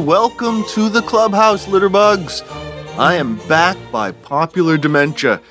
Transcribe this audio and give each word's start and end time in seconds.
welcome 0.00 0.64
to 0.64 0.88
the 0.88 1.02
clubhouse, 1.02 1.66
Litterbugs. 1.66 2.42
I 2.98 3.16
am 3.16 3.36
back 3.48 3.76
by 3.92 4.12
popular 4.12 4.78
dementia, 4.78 5.42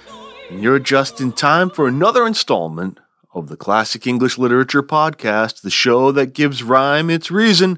and 0.49 0.63
you're 0.63 0.79
just 0.79 1.21
in 1.21 1.33
time 1.33 1.69
for 1.69 1.87
another 1.87 2.25
installment 2.25 2.99
of 3.31 3.47
the 3.47 3.55
Classic 3.55 4.07
English 4.07 4.39
Literature 4.39 4.81
Podcast, 4.81 5.61
the 5.61 5.69
show 5.69 6.11
that 6.13 6.33
gives 6.33 6.63
rhyme 6.63 7.11
its 7.11 7.29
reason. 7.29 7.77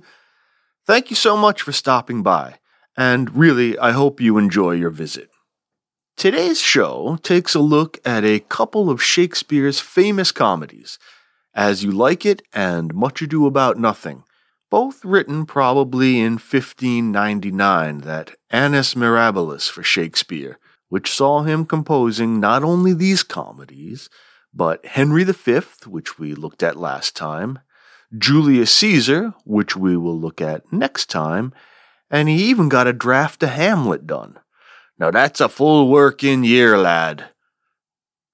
Thank 0.87 1.09
you 1.09 1.15
so 1.17 1.35
much 1.35 1.61
for 1.61 1.73
stopping 1.73 2.23
by, 2.23 2.59
and 2.95 3.35
really, 3.35 3.77
I 3.77 3.91
hope 3.91 4.21
you 4.21 4.37
enjoy 4.37 4.71
your 4.71 4.91
visit. 4.91 5.29
Today's 6.15 6.61
show 6.61 7.17
takes 7.21 7.53
a 7.53 7.59
look 7.59 7.99
at 8.05 8.23
a 8.23 8.39
couple 8.39 8.89
of 8.89 9.03
Shakespeare's 9.03 9.81
famous 9.81 10.31
comedies, 10.31 10.97
As 11.53 11.83
You 11.83 11.91
Like 11.91 12.25
It 12.25 12.41
and 12.53 12.93
Much 12.93 13.21
Ado 13.21 13.45
About 13.45 13.77
Nothing 13.77 14.23
both 14.71 15.03
written 15.05 15.45
probably 15.45 16.19
in 16.19 16.33
1599, 16.33 17.99
that 17.99 18.35
Annus 18.49 18.95
Mirabilis 18.95 19.69
for 19.69 19.83
Shakespeare, 19.83 20.57
which 20.87 21.11
saw 21.11 21.43
him 21.43 21.65
composing 21.65 22.39
not 22.39 22.63
only 22.63 22.93
these 22.93 23.21
comedies, 23.21 24.09
but 24.53 24.85
Henry 24.85 25.25
V, 25.25 25.61
which 25.85 26.17
we 26.17 26.33
looked 26.33 26.63
at 26.63 26.77
last 26.77 27.15
time, 27.15 27.59
Julius 28.17 28.73
Caesar, 28.75 29.33
which 29.45 29.75
we 29.75 29.95
will 29.95 30.17
look 30.17 30.41
at 30.41 30.71
next 30.71 31.09
time, 31.09 31.53
and 32.09 32.29
he 32.29 32.45
even 32.45 32.69
got 32.69 32.87
a 32.87 32.93
draft 32.93 33.43
of 33.43 33.49
Hamlet 33.49 34.07
done. 34.07 34.39
Now 34.97 35.11
that's 35.11 35.41
a 35.41 35.49
full 35.49 35.89
working 35.89 36.43
year, 36.45 36.77
lad. 36.77 37.29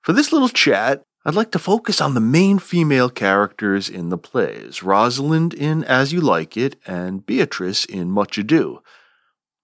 For 0.01 0.13
this 0.13 0.31
little 0.31 0.49
chat, 0.49 1.03
I'd 1.27 1.35
like 1.35 1.51
to 1.51 1.59
focus 1.59 1.99
on 1.99 2.13
the 2.13 2.21
main 2.21 2.57
female 2.57 3.09
characters 3.09 3.89
in 3.89 4.07
the 4.07 4.17
plays 4.17 4.81
Rosalind 4.81 5.53
in 5.53 5.83
As 5.83 6.13
You 6.13 6.21
Like 6.21 6.55
It 6.55 6.77
and 6.87 7.25
Beatrice 7.25 7.83
in 7.83 8.09
Much 8.09 8.37
Ado. 8.37 8.81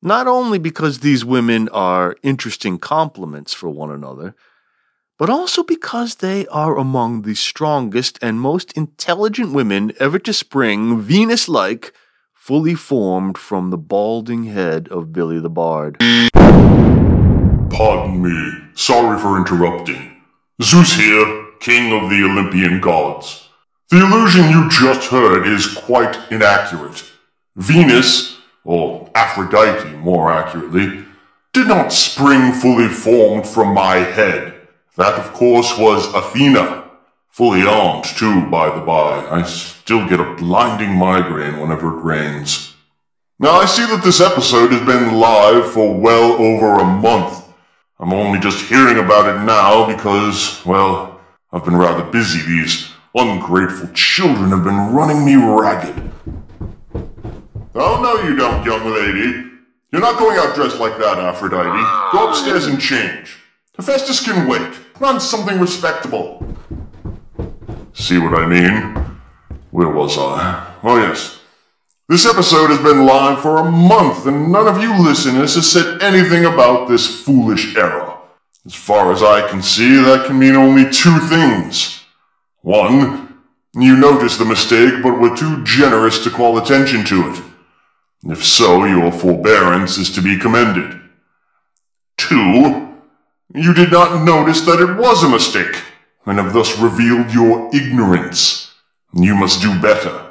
Not 0.02 0.28
only 0.28 0.60
because 0.60 1.00
these 1.00 1.24
women 1.24 1.70
are 1.70 2.18
interesting 2.22 2.80
complements 2.80 3.54
for 3.54 3.70
one 3.70 3.92
another, 3.92 4.36
but 5.18 5.30
also 5.30 5.64
because 5.64 6.16
they 6.16 6.46
are 6.48 6.78
among 6.78 7.22
the 7.22 7.34
strongest 7.34 8.20
and 8.22 8.42
most 8.42 8.74
intelligent 8.74 9.54
women 9.54 9.94
ever 10.02 10.20
to 10.20 10.34
spring 10.34 11.00
Venus 11.00 11.48
like, 11.48 11.94
fully 12.34 12.76
formed 12.76 13.38
from 13.38 13.70
the 13.70 13.78
balding 13.78 14.44
head 14.44 14.90
of 14.90 15.14
Billy 15.14 15.40
the 15.40 15.50
Bard. 15.50 15.98
Pardon 17.70 18.22
me. 18.22 18.52
Sorry 18.74 19.18
for 19.18 19.38
interrupting. 19.38 20.10
Zeus 20.62 20.96
here 20.96 21.43
king 21.64 21.94
of 21.94 22.10
the 22.10 22.22
Olympian 22.26 22.82
gods. 22.82 23.48
The 23.90 24.06
illusion 24.06 24.50
you 24.50 24.70
just 24.70 25.10
heard 25.10 25.48
is 25.48 25.74
quite 25.74 26.20
inaccurate. 26.30 27.10
Venus, 27.56 28.38
or 28.66 29.10
Aphrodite 29.16 29.96
more 29.96 30.30
accurately, 30.30 31.06
did 31.54 31.70
not 31.70 31.94
spring 31.94 32.52
fully 32.52 32.90
formed 32.90 33.48
from 33.48 33.74
my 33.74 33.96
head. 33.96 34.54
That, 34.98 35.18
of 35.18 35.32
course, 35.32 35.78
was 35.78 36.14
Athena. 36.14 36.84
Fully 37.30 37.62
armed, 37.62 38.04
too, 38.04 38.46
by 38.48 38.70
the 38.70 38.86
by. 38.86 39.26
I 39.32 39.44
still 39.44 40.06
get 40.10 40.20
a 40.20 40.36
blinding 40.36 40.94
migraine 40.94 41.62
whenever 41.62 41.98
it 41.98 42.04
rains. 42.04 42.76
Now, 43.40 43.52
I 43.52 43.66
see 43.66 43.86
that 43.86 44.04
this 44.04 44.20
episode 44.20 44.74
has 44.74 44.86
been 44.86 45.18
live 45.18 45.72
for 45.72 45.98
well 45.98 46.34
over 46.34 46.80
a 46.80 46.86
month. 46.86 47.48
I'm 48.00 48.12
only 48.12 48.40
just 48.40 48.66
hearing 48.66 48.98
about 48.98 49.34
it 49.34 49.46
now 49.46 49.88
because, 49.88 50.64
well, 50.66 51.13
I've 51.54 51.64
been 51.64 51.78
rather 51.78 52.04
busy. 52.04 52.42
These 52.42 52.92
ungrateful 53.14 53.90
children 53.94 54.50
have 54.50 54.64
been 54.64 54.92
running 54.92 55.24
me 55.24 55.36
ragged. 55.36 56.12
Oh, 57.76 58.02
no, 58.02 58.28
you 58.28 58.36
don't, 58.36 58.66
young 58.66 58.92
lady. 58.92 59.52
You're 59.92 60.02
not 60.02 60.18
going 60.18 60.40
out 60.40 60.56
dressed 60.56 60.80
like 60.80 60.98
that, 60.98 61.20
Aphrodite. 61.20 62.12
Go 62.12 62.30
upstairs 62.30 62.66
and 62.66 62.82
change. 62.82 63.38
Hephaestus 63.78 64.26
can 64.26 64.48
wait. 64.48 64.74
Put 64.96 65.08
on 65.08 65.20
something 65.22 65.60
respectable. 65.60 66.44
See 67.94 68.18
what 68.18 68.34
I 68.34 68.48
mean? 68.48 69.20
Where 69.70 69.90
was 69.90 70.18
I? 70.18 70.76
Oh, 70.82 70.98
yes. 70.98 71.40
This 72.10 72.26
episode 72.26 72.72
has 72.72 72.80
been 72.80 73.06
live 73.06 73.42
for 73.42 73.58
a 73.58 73.72
month, 73.72 74.26
and 74.26 74.52
none 74.52 74.68
of 74.68 74.82
you 74.82 75.00
listeners 75.04 75.54
has 75.54 75.72
said 75.72 76.02
anything 76.02 76.46
about 76.46 76.88
this 76.88 77.24
foolish 77.24 77.76
error. 77.76 78.13
As 78.66 78.74
far 78.74 79.12
as 79.12 79.22
I 79.22 79.48
can 79.50 79.62
see, 79.62 79.96
that 79.96 80.26
can 80.26 80.40
mean 80.40 80.56
only 80.56 80.90
two 80.90 81.20
things. 81.20 82.02
One, 82.62 83.40
you 83.76 83.98
noticed 83.98 84.40
the 84.40 84.46
mistake 84.46 85.04
but 85.04 85.20
were 85.20 85.36
too 85.36 85.64
generous 85.66 86.24
to 86.24 86.30
call 86.30 86.58
attention 86.58 87.04
to 87.06 87.30
it. 87.30 87.42
If 88.32 88.46
so, 88.46 88.86
your 88.86 89.12
forbearance 89.12 89.98
is 89.98 90.10
to 90.12 90.22
be 90.22 90.38
commended. 90.38 90.98
Two, 92.16 92.96
you 93.54 93.74
did 93.74 93.92
not 93.92 94.24
notice 94.24 94.62
that 94.62 94.80
it 94.80 94.98
was 94.98 95.24
a 95.24 95.30
mistake, 95.30 95.76
and 96.26 96.40
have 96.40 96.54
thus 96.54 96.80
revealed 96.80 97.34
your 97.34 97.70
ignorance. 97.76 98.74
You 99.14 99.36
must 99.36 99.62
do 99.62 99.78
better. 99.82 100.26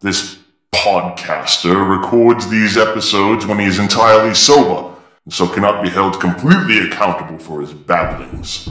This 0.00 0.38
podcaster 0.72 2.00
records 2.00 2.48
these 2.48 2.78
episodes 2.78 3.44
when 3.44 3.58
he 3.58 3.66
is 3.66 3.78
entirely 3.78 4.34
sober 4.34 4.93
and 5.24 5.32
so 5.32 5.48
cannot 5.48 5.82
be 5.82 5.88
held 5.88 6.20
completely 6.20 6.78
accountable 6.78 7.38
for 7.38 7.60
his 7.60 7.72
babblings. 7.72 8.68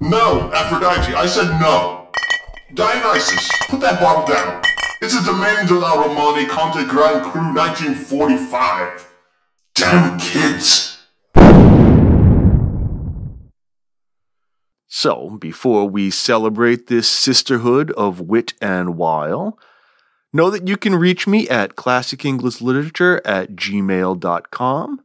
No, 0.00 0.52
Aphrodite, 0.52 1.14
I 1.14 1.26
said 1.26 1.58
no. 1.60 2.08
Dionysus, 2.74 3.48
put 3.68 3.80
that 3.80 4.00
bottle 4.00 4.26
down. 4.26 4.62
It's 5.00 5.14
a 5.14 5.24
Domaine 5.24 5.66
de 5.66 5.74
la 5.74 6.02
Romanée-Conti 6.02 6.84
Grand 6.84 7.22
Cru 7.22 7.40
1945. 7.54 9.12
Damn 9.74 10.18
kids. 10.18 10.98
So, 14.86 15.30
before 15.40 15.88
we 15.88 16.10
celebrate 16.10 16.86
this 16.86 17.08
sisterhood 17.08 17.90
of 17.92 18.20
wit 18.20 18.54
and 18.60 18.96
wile, 18.96 19.58
know 20.32 20.50
that 20.50 20.68
you 20.68 20.76
can 20.76 20.94
reach 20.94 21.26
me 21.26 21.48
at 21.48 21.76
classicenglishLiterature 21.76 23.20
at 23.24 23.52
gmail.com 23.52 25.03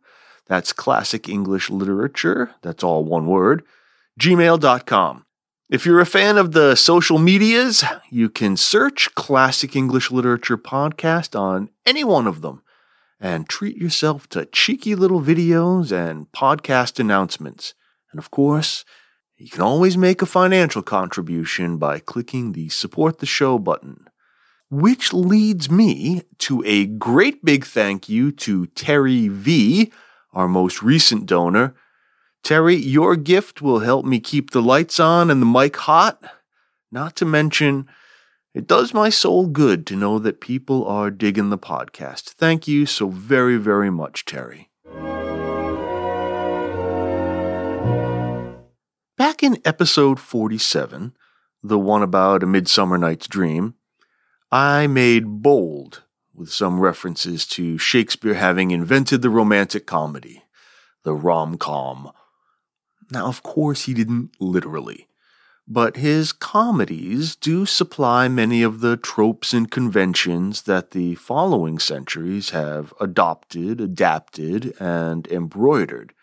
that's 0.49 0.73
classic 0.73 1.29
English 1.29 1.69
literature. 1.69 2.51
That's 2.63 2.83
all 2.83 3.05
one 3.05 3.27
word. 3.27 3.63
Gmail.com. 4.19 5.25
If 5.69 5.85
you're 5.85 5.99
a 5.99 6.05
fan 6.07 6.39
of 6.39 6.53
the 6.53 6.73
social 6.73 7.19
medias, 7.19 7.83
you 8.09 8.27
can 8.29 8.57
search 8.57 9.13
Classic 9.13 9.75
English 9.75 10.09
Literature 10.09 10.57
Podcast 10.57 11.39
on 11.39 11.69
any 11.85 12.03
one 12.03 12.25
of 12.25 12.41
them 12.41 12.63
and 13.19 13.47
treat 13.47 13.77
yourself 13.77 14.27
to 14.29 14.47
cheeky 14.47 14.95
little 14.95 15.21
videos 15.21 15.91
and 15.91 16.31
podcast 16.31 16.99
announcements. 16.99 17.75
And 18.11 18.17
of 18.17 18.31
course, 18.31 18.83
you 19.37 19.49
can 19.49 19.61
always 19.61 19.95
make 19.95 20.23
a 20.23 20.25
financial 20.25 20.81
contribution 20.81 21.77
by 21.77 21.99
clicking 21.99 22.53
the 22.53 22.69
Support 22.69 23.19
the 23.19 23.27
Show 23.27 23.59
button. 23.59 24.07
Which 24.71 25.13
leads 25.13 25.69
me 25.69 26.23
to 26.39 26.63
a 26.65 26.87
great 26.87 27.45
big 27.45 27.65
thank 27.65 28.09
you 28.09 28.31
to 28.31 28.65
Terry 28.67 29.27
V 29.27 29.91
our 30.33 30.47
most 30.47 30.81
recent 30.81 31.25
donor. 31.25 31.75
Terry, 32.43 32.75
your 32.75 33.15
gift 33.15 33.61
will 33.61 33.79
help 33.79 34.05
me 34.05 34.19
keep 34.19 34.51
the 34.51 34.61
lights 34.61 34.99
on 34.99 35.29
and 35.29 35.41
the 35.41 35.45
mic 35.45 35.75
hot. 35.77 36.21
Not 36.91 37.15
to 37.17 37.25
mention, 37.25 37.87
it 38.53 38.65
does 38.65 38.93
my 38.93 39.09
soul 39.09 39.47
good 39.47 39.85
to 39.87 39.95
know 39.95 40.19
that 40.19 40.41
people 40.41 40.87
are 40.87 41.11
digging 41.11 41.49
the 41.49 41.57
podcast. 41.57 42.29
Thank 42.29 42.67
you 42.67 42.85
so 42.85 43.09
very, 43.09 43.57
very 43.57 43.89
much, 43.89 44.25
Terry. 44.25 44.69
Back 49.17 49.43
in 49.43 49.61
episode 49.65 50.19
47, 50.19 51.13
the 51.61 51.77
one 51.77 52.01
about 52.01 52.41
A 52.41 52.45
Midsummer 52.45 52.97
Night's 52.97 53.27
Dream, 53.27 53.75
I 54.51 54.87
made 54.87 55.43
bold 55.43 56.03
with 56.39 56.51
some 56.51 56.79
references 56.79 57.45
to 57.45 57.77
Shakespeare 57.77 58.35
having 58.35 58.71
invented 58.71 59.21
the 59.21 59.29
romantic 59.29 59.85
comedy, 59.85 60.43
the 61.03 61.13
rom 61.13 61.57
com. 61.57 62.11
Now, 63.11 63.27
of 63.27 63.43
course, 63.43 63.85
he 63.85 63.93
didn't 63.93 64.31
literally, 64.39 65.07
but 65.67 65.97
his 65.97 66.31
comedies 66.31 67.35
do 67.35 67.65
supply 67.65 68.29
many 68.29 68.63
of 68.63 68.79
the 68.79 68.95
tropes 68.95 69.53
and 69.53 69.69
conventions 69.69 70.61
that 70.63 70.91
the 70.91 71.15
following 71.15 71.77
centuries 71.77 72.51
have 72.51 72.93
adopted, 73.01 73.81
adapted, 73.81 74.73
and 74.79 75.27
embroidered. 75.27 76.13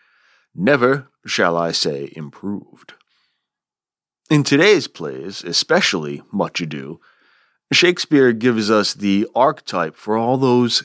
Never, 0.55 1.09
shall 1.25 1.55
I 1.55 1.71
say, 1.71 2.11
improved. 2.15 2.93
In 4.29 4.43
today's 4.43 4.87
plays, 4.87 5.43
especially 5.43 6.23
Much 6.31 6.59
Ado, 6.59 6.99
Shakespeare 7.71 8.31
gives 8.33 8.71
us 8.71 8.93
the 8.93 9.27
archetype 9.35 9.95
for 9.95 10.17
all 10.17 10.37
those 10.37 10.83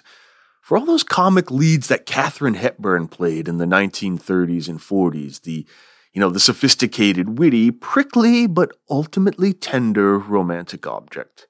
for 0.61 0.79
all 0.79 0.87
those 0.87 1.03
comic 1.03 1.51
leads 1.51 1.89
that 1.89 2.07
Katharine 2.07 2.55
Hepburn 2.55 3.09
played 3.09 3.49
in 3.49 3.59
the 3.59 3.65
1930s 3.65 4.69
and 4.69 4.79
40s, 4.79 5.43
the 5.43 5.67
you 6.13 6.21
know, 6.21 6.31
the 6.31 6.41
sophisticated, 6.41 7.39
witty, 7.39 7.71
prickly, 7.71 8.47
but 8.47 8.73
ultimately 8.91 9.53
tender 9.53 10.19
romantic 10.19 10.87
object. 10.87 11.49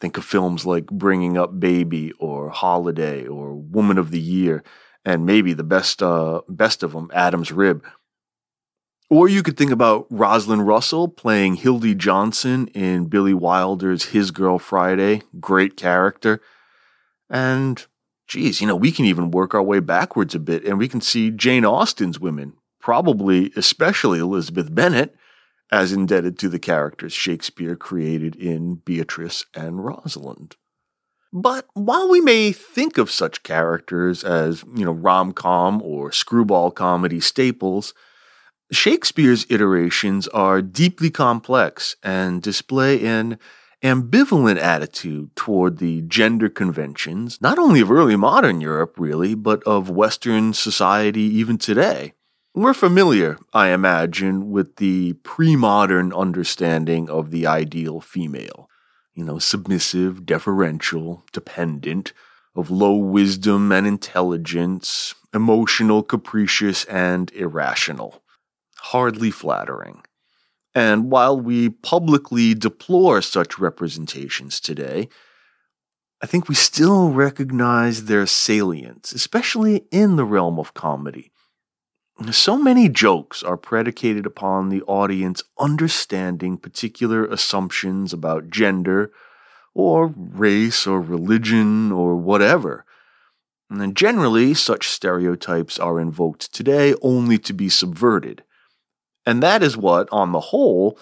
Think 0.00 0.16
of 0.16 0.24
films 0.24 0.66
like 0.66 0.86
Bringing 0.86 1.38
Up 1.38 1.58
Baby 1.58 2.12
or 2.18 2.50
Holiday 2.50 3.26
or 3.26 3.54
Woman 3.54 3.96
of 3.96 4.10
the 4.10 4.20
Year, 4.20 4.64
and 5.04 5.24
maybe 5.24 5.52
the 5.52 5.64
best, 5.64 6.02
uh, 6.02 6.42
best 6.48 6.82
of 6.82 6.92
them, 6.92 7.10
Adam's 7.14 7.52
Rib. 7.52 7.84
Or 9.10 9.26
you 9.26 9.42
could 9.42 9.56
think 9.56 9.70
about 9.70 10.06
Rosalind 10.10 10.66
Russell 10.66 11.08
playing 11.08 11.54
Hildy 11.54 11.94
Johnson 11.94 12.68
in 12.68 13.06
Billy 13.06 13.32
Wilder's 13.32 14.06
His 14.06 14.30
Girl 14.30 14.58
Friday. 14.58 15.22
Great 15.40 15.76
character. 15.76 16.42
And 17.30 17.86
geez, 18.26 18.60
you 18.60 18.66
know, 18.66 18.76
we 18.76 18.92
can 18.92 19.06
even 19.06 19.30
work 19.30 19.54
our 19.54 19.62
way 19.62 19.80
backwards 19.80 20.34
a 20.34 20.38
bit 20.38 20.64
and 20.64 20.78
we 20.78 20.88
can 20.88 21.00
see 21.00 21.30
Jane 21.30 21.64
Austen's 21.64 22.20
women, 22.20 22.54
probably 22.80 23.50
especially 23.56 24.18
Elizabeth 24.18 24.74
Bennet, 24.74 25.14
as 25.72 25.92
indebted 25.92 26.38
to 26.38 26.48
the 26.48 26.58
characters 26.58 27.12
Shakespeare 27.12 27.76
created 27.76 28.36
in 28.36 28.76
Beatrice 28.76 29.44
and 29.54 29.84
Rosalind. 29.84 30.56
But 31.32 31.66
while 31.74 32.08
we 32.08 32.20
may 32.20 32.52
think 32.52 32.96
of 32.96 33.10
such 33.10 33.42
characters 33.42 34.24
as, 34.24 34.64
you 34.74 34.84
know, 34.84 34.92
rom 34.92 35.32
com 35.32 35.82
or 35.82 36.10
screwball 36.10 36.70
comedy 36.70 37.20
staples, 37.20 37.92
Shakespeare's 38.70 39.46
iterations 39.48 40.28
are 40.28 40.60
deeply 40.60 41.08
complex 41.08 41.96
and 42.02 42.42
display 42.42 43.02
an 43.06 43.38
ambivalent 43.82 44.58
attitude 44.58 45.34
toward 45.34 45.78
the 45.78 46.02
gender 46.02 46.50
conventions, 46.50 47.40
not 47.40 47.58
only 47.58 47.80
of 47.80 47.90
early 47.90 48.16
modern 48.16 48.60
Europe, 48.60 48.96
really, 48.98 49.34
but 49.34 49.62
of 49.62 49.88
Western 49.88 50.52
society 50.52 51.22
even 51.22 51.56
today. 51.56 52.12
We're 52.54 52.74
familiar, 52.74 53.38
I 53.54 53.68
imagine, 53.68 54.50
with 54.50 54.76
the 54.76 55.14
pre 55.22 55.56
modern 55.56 56.12
understanding 56.12 57.08
of 57.08 57.30
the 57.30 57.46
ideal 57.46 58.02
female. 58.02 58.68
You 59.14 59.24
know, 59.24 59.38
submissive, 59.38 60.26
deferential, 60.26 61.24
dependent, 61.32 62.12
of 62.54 62.70
low 62.70 62.96
wisdom 62.96 63.72
and 63.72 63.86
intelligence, 63.86 65.14
emotional, 65.32 66.02
capricious, 66.02 66.84
and 66.84 67.32
irrational. 67.32 68.22
Hardly 68.92 69.30
flattering. 69.30 70.00
And 70.74 71.10
while 71.10 71.38
we 71.38 71.68
publicly 71.68 72.54
deplore 72.54 73.20
such 73.20 73.58
representations 73.58 74.60
today, 74.60 75.10
I 76.22 76.26
think 76.26 76.48
we 76.48 76.54
still 76.54 77.10
recognize 77.10 78.06
their 78.06 78.26
salience, 78.26 79.12
especially 79.12 79.84
in 79.90 80.16
the 80.16 80.24
realm 80.24 80.58
of 80.58 80.72
comedy. 80.72 81.32
So 82.30 82.56
many 82.56 82.88
jokes 82.88 83.42
are 83.42 83.58
predicated 83.58 84.24
upon 84.24 84.70
the 84.70 84.80
audience 84.84 85.42
understanding 85.58 86.56
particular 86.56 87.26
assumptions 87.26 88.14
about 88.14 88.48
gender, 88.48 89.12
or 89.74 90.14
race, 90.16 90.86
or 90.86 91.02
religion, 91.02 91.92
or 91.92 92.16
whatever. 92.16 92.86
And 93.68 93.94
generally, 93.94 94.54
such 94.54 94.88
stereotypes 94.88 95.78
are 95.78 96.00
invoked 96.00 96.54
today 96.54 96.94
only 97.02 97.36
to 97.40 97.52
be 97.52 97.68
subverted. 97.68 98.44
And 99.28 99.42
that 99.42 99.62
is 99.62 99.76
what, 99.76 100.08
on 100.10 100.32
the 100.32 100.40
whole, 100.40 100.98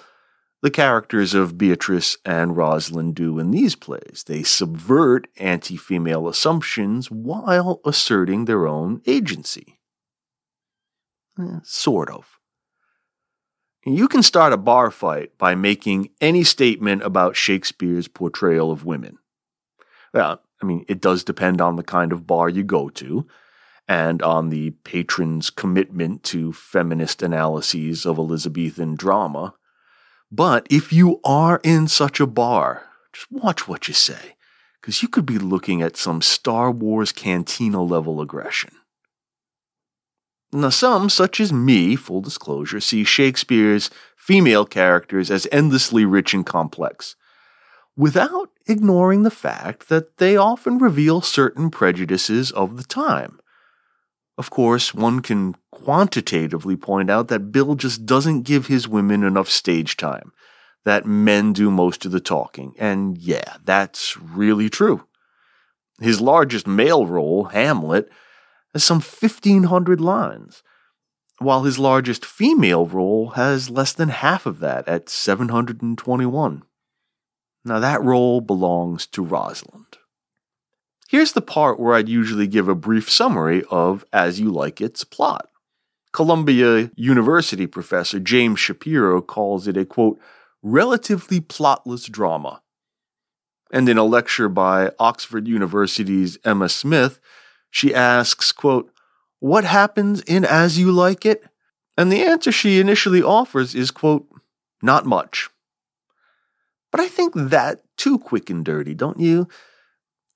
the 0.60 0.70
characters 0.70 1.32
of 1.32 1.56
Beatrice 1.56 2.18
and 2.24 2.56
Rosalind 2.56 3.14
do 3.14 3.38
in 3.38 3.52
these 3.52 3.76
plays. 3.76 4.24
They 4.26 4.42
subvert 4.42 5.28
anti 5.36 5.76
female 5.76 6.26
assumptions 6.26 7.08
while 7.08 7.80
asserting 7.84 8.46
their 8.46 8.66
own 8.66 9.00
agency. 9.06 9.78
Eh, 11.38 11.60
sort 11.62 12.10
of. 12.10 12.40
You 13.84 14.08
can 14.08 14.24
start 14.24 14.52
a 14.52 14.56
bar 14.56 14.90
fight 14.90 15.38
by 15.38 15.54
making 15.54 16.10
any 16.20 16.42
statement 16.42 17.04
about 17.04 17.36
Shakespeare's 17.36 18.08
portrayal 18.08 18.72
of 18.72 18.84
women. 18.84 19.18
Well, 20.12 20.42
I 20.60 20.66
mean, 20.66 20.84
it 20.88 21.00
does 21.00 21.22
depend 21.22 21.60
on 21.60 21.76
the 21.76 21.84
kind 21.84 22.10
of 22.10 22.26
bar 22.26 22.48
you 22.48 22.64
go 22.64 22.88
to 22.88 23.24
and 23.88 24.22
on 24.22 24.50
the 24.50 24.70
patron's 24.82 25.50
commitment 25.50 26.22
to 26.24 26.52
feminist 26.52 27.22
analyses 27.22 28.04
of 28.04 28.18
Elizabethan 28.18 28.96
drama. 28.96 29.54
But 30.30 30.66
if 30.70 30.92
you 30.92 31.20
are 31.24 31.60
in 31.62 31.86
such 31.86 32.18
a 32.18 32.26
bar, 32.26 32.86
just 33.12 33.30
watch 33.30 33.68
what 33.68 33.86
you 33.88 33.94
say, 33.94 34.36
because 34.80 35.02
you 35.02 35.08
could 35.08 35.26
be 35.26 35.38
looking 35.38 35.82
at 35.82 35.96
some 35.96 36.20
Star 36.20 36.70
Wars 36.70 37.12
cantina 37.12 37.82
level 37.82 38.20
aggression. 38.20 38.70
Now, 40.52 40.70
some, 40.70 41.10
such 41.10 41.40
as 41.40 41.52
me, 41.52 41.96
full 41.96 42.20
disclosure, 42.20 42.80
see 42.80 43.04
Shakespeare's 43.04 43.90
female 44.16 44.64
characters 44.64 45.30
as 45.30 45.46
endlessly 45.52 46.04
rich 46.04 46.34
and 46.34 46.46
complex, 46.46 47.16
without 47.96 48.50
ignoring 48.66 49.22
the 49.22 49.30
fact 49.30 49.88
that 49.88 50.18
they 50.18 50.36
often 50.36 50.78
reveal 50.78 51.20
certain 51.20 51.70
prejudices 51.70 52.50
of 52.52 52.76
the 52.76 52.84
time. 52.84 53.38
Of 54.38 54.50
course, 54.50 54.92
one 54.92 55.20
can 55.20 55.56
quantitatively 55.70 56.76
point 56.76 57.10
out 57.10 57.28
that 57.28 57.52
Bill 57.52 57.74
just 57.74 58.04
doesn't 58.04 58.42
give 58.42 58.66
his 58.66 58.86
women 58.86 59.22
enough 59.22 59.48
stage 59.48 59.96
time, 59.96 60.32
that 60.84 61.06
men 61.06 61.52
do 61.52 61.70
most 61.70 62.04
of 62.04 62.12
the 62.12 62.20
talking, 62.20 62.74
and 62.78 63.16
yeah, 63.16 63.56
that's 63.64 64.16
really 64.18 64.68
true. 64.68 65.06
His 66.00 66.20
largest 66.20 66.66
male 66.66 67.06
role, 67.06 67.44
Hamlet, 67.44 68.10
has 68.74 68.84
some 68.84 69.00
1,500 69.00 70.00
lines, 70.00 70.62
while 71.38 71.64
his 71.64 71.78
largest 71.78 72.24
female 72.26 72.86
role 72.86 73.30
has 73.30 73.70
less 73.70 73.94
than 73.94 74.10
half 74.10 74.44
of 74.44 74.60
that 74.60 74.86
at 74.86 75.08
721. 75.08 76.62
Now, 77.64 77.80
that 77.80 78.02
role 78.02 78.40
belongs 78.42 79.06
to 79.08 79.22
Rosalind. 79.22 79.96
Here's 81.08 81.32
the 81.32 81.42
part 81.42 81.78
where 81.78 81.94
I'd 81.94 82.08
usually 82.08 82.48
give 82.48 82.68
a 82.68 82.74
brief 82.74 83.08
summary 83.08 83.62
of 83.70 84.04
As 84.12 84.40
You 84.40 84.50
Like 84.50 84.80
It's 84.80 85.04
plot. 85.04 85.48
Columbia 86.12 86.90
University 86.96 87.66
professor 87.66 88.18
James 88.18 88.58
Shapiro 88.58 89.20
calls 89.22 89.68
it 89.68 89.76
a 89.76 89.84
quote, 89.84 90.18
relatively 90.62 91.40
plotless 91.40 92.10
drama. 92.10 92.60
And 93.70 93.88
in 93.88 93.98
a 93.98 94.04
lecture 94.04 94.48
by 94.48 94.90
Oxford 94.98 95.46
University's 95.46 96.38
Emma 96.44 96.68
Smith, 96.68 97.20
she 97.70 97.94
asks, 97.94 98.50
quote, 98.50 98.90
What 99.38 99.64
happens 99.64 100.22
in 100.22 100.44
As 100.44 100.76
You 100.76 100.90
Like 100.90 101.24
It? 101.24 101.44
And 101.96 102.10
the 102.10 102.24
answer 102.24 102.50
she 102.50 102.80
initially 102.80 103.22
offers 103.22 103.76
is, 103.76 103.92
quote, 103.92 104.26
Not 104.82 105.06
much. 105.06 105.50
But 106.90 107.00
I 107.00 107.06
think 107.06 107.34
that 107.36 107.82
too 107.96 108.18
quick 108.18 108.50
and 108.50 108.64
dirty, 108.64 108.94
don't 108.94 109.20
you? 109.20 109.46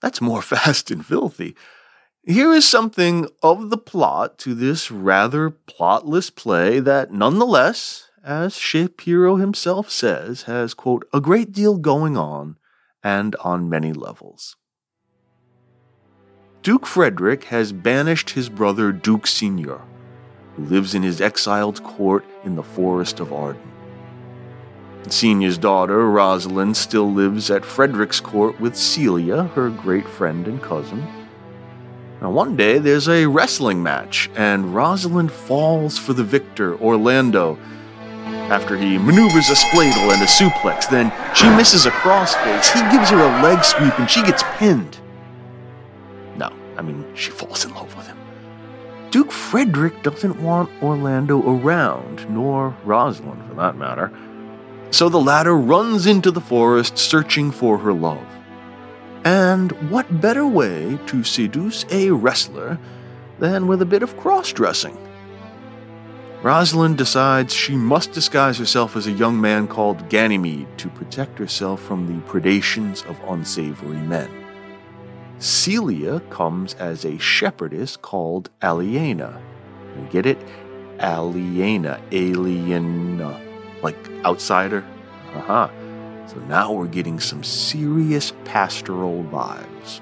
That's 0.01 0.21
more 0.21 0.43
fast 0.55 0.91
and 0.91 1.05
filthy. 1.05 1.57
Here 2.25 2.53
is 2.53 2.69
something 2.69 3.29
of 3.43 3.71
the 3.71 3.79
plot 3.79 4.39
to 4.41 4.55
this 4.55 4.91
rather 4.91 5.51
plotless 5.51 6.35
play 6.35 6.79
that, 6.81 7.11
nonetheless, 7.11 8.11
as 8.23 8.57
Shapiro 8.57 9.37
himself 9.37 9.91
says, 9.91 10.43
has, 10.43 10.75
quote, 10.75 11.09
a 11.15 11.21
great 11.21 11.53
deal 11.53 11.79
going 11.79 12.19
on 12.19 12.57
and 13.03 13.35
on 13.37 13.71
many 13.71 13.95
levels. 13.95 14.57
Duke 16.63 16.87
Frederick 16.87 17.45
has 17.45 17.73
banished 17.73 18.31
his 18.31 18.51
brother 18.51 18.93
Duke 18.93 19.27
Senior, 19.27 19.81
who 20.57 20.65
lives 20.65 20.95
in 20.95 21.03
his 21.03 21.23
exiled 21.23 21.83
court 21.83 22.23
in 22.45 22.55
the 22.55 22.63
forest 22.63 23.19
of 23.19 23.33
Arden. 23.33 23.70
Senior's 25.09 25.59
daughter, 25.59 26.09
Rosalind, 26.09 26.77
still 26.77 27.11
lives 27.11 27.51
at 27.51 27.65
Frederick's 27.65 28.21
court 28.21 28.61
with 28.61 28.77
Celia, 28.77 29.45
her 29.55 29.71
great 29.71 30.07
friend 30.07 30.47
and 30.47 30.63
cousin. 30.63 31.07
Now, 32.21 32.31
one 32.31 32.55
day 32.55 32.79
there's 32.79 33.09
a 33.09 33.27
wrestling 33.27 33.83
match, 33.83 34.31
and 34.37 34.75
Rosalind 34.75 35.33
falls 35.33 35.99
for 35.99 36.13
the 36.13 36.23
victor, 36.23 36.79
Orlando, 36.79 37.59
after 38.51 38.77
he 38.77 38.99
maneuvers 38.99 39.49
a 39.49 39.55
spladle 39.55 40.13
and 40.13 40.23
a 40.23 40.27
suplex. 40.27 40.89
Then 40.89 41.11
she 41.35 41.49
misses 41.57 41.87
a 41.87 41.91
crossface. 41.91 42.73
He 42.73 42.97
gives 42.97 43.11
her 43.11 43.19
a 43.19 43.43
leg 43.43 43.65
sweep, 43.65 43.99
and 43.99 44.11
she 44.11 44.23
gets 44.23 44.43
pinned. 44.59 44.99
No, 46.37 46.53
I 46.77 46.83
mean, 46.83 47.07
she 47.15 47.31
falls 47.31 47.65
in 47.65 47.73
love 47.75 47.97
with 47.97 48.07
him. 48.07 48.19
Duke 49.11 49.33
Frederick 49.33 50.03
doesn't 50.03 50.41
want 50.41 50.71
Orlando 50.83 51.43
around, 51.43 52.31
nor 52.31 52.77
Rosalind 52.85 53.45
for 53.49 53.55
that 53.55 53.77
matter. 53.77 54.13
So 54.91 55.09
the 55.09 55.21
latter 55.21 55.57
runs 55.57 56.07
into 56.07 56.31
the 56.31 56.41
forest 56.41 56.99
searching 56.99 57.51
for 57.51 57.79
her 57.79 57.93
love. 57.93 58.27
And 59.25 59.71
what 59.91 60.21
better 60.21 60.47
way 60.47 60.99
to 61.07 61.23
seduce 61.23 61.85
a 61.91 62.11
wrestler 62.11 62.79
than 63.39 63.67
with 63.67 63.83
a 63.83 63.87
bit 63.87 64.03
of 64.03 64.17
cross 64.17 64.53
dressing? 64.53 64.97
Rosalind 66.43 66.97
decides 66.97 67.53
she 67.53 67.77
must 67.77 68.13
disguise 68.13 68.57
herself 68.59 68.97
as 68.97 69.07
a 69.07 69.13
young 69.13 69.39
man 69.39 69.69
called 69.69 70.09
Ganymede 70.09 70.79
to 70.79 70.89
protect 70.89 71.39
herself 71.39 71.83
from 71.83 72.07
the 72.07 72.27
predations 72.27 73.05
of 73.05 73.21
unsavory 73.29 73.99
men. 73.99 74.31
Celia 75.39 76.21
comes 76.31 76.73
as 76.75 77.05
a 77.05 77.19
shepherdess 77.19 77.97
called 77.97 78.49
Aliena. 78.63 79.39
You 79.99 80.09
get 80.11 80.25
it? 80.25 80.39
Aliena, 80.99 82.01
alien, 82.11 83.50
like 83.83 83.97
outsider. 84.25 84.85
Uh-huh. 85.35 85.69
So 86.27 86.37
now 86.41 86.73
we're 86.73 86.87
getting 86.87 87.19
some 87.21 87.43
serious 87.43 88.33
pastoral 88.45 89.25
vibes. 89.25 90.01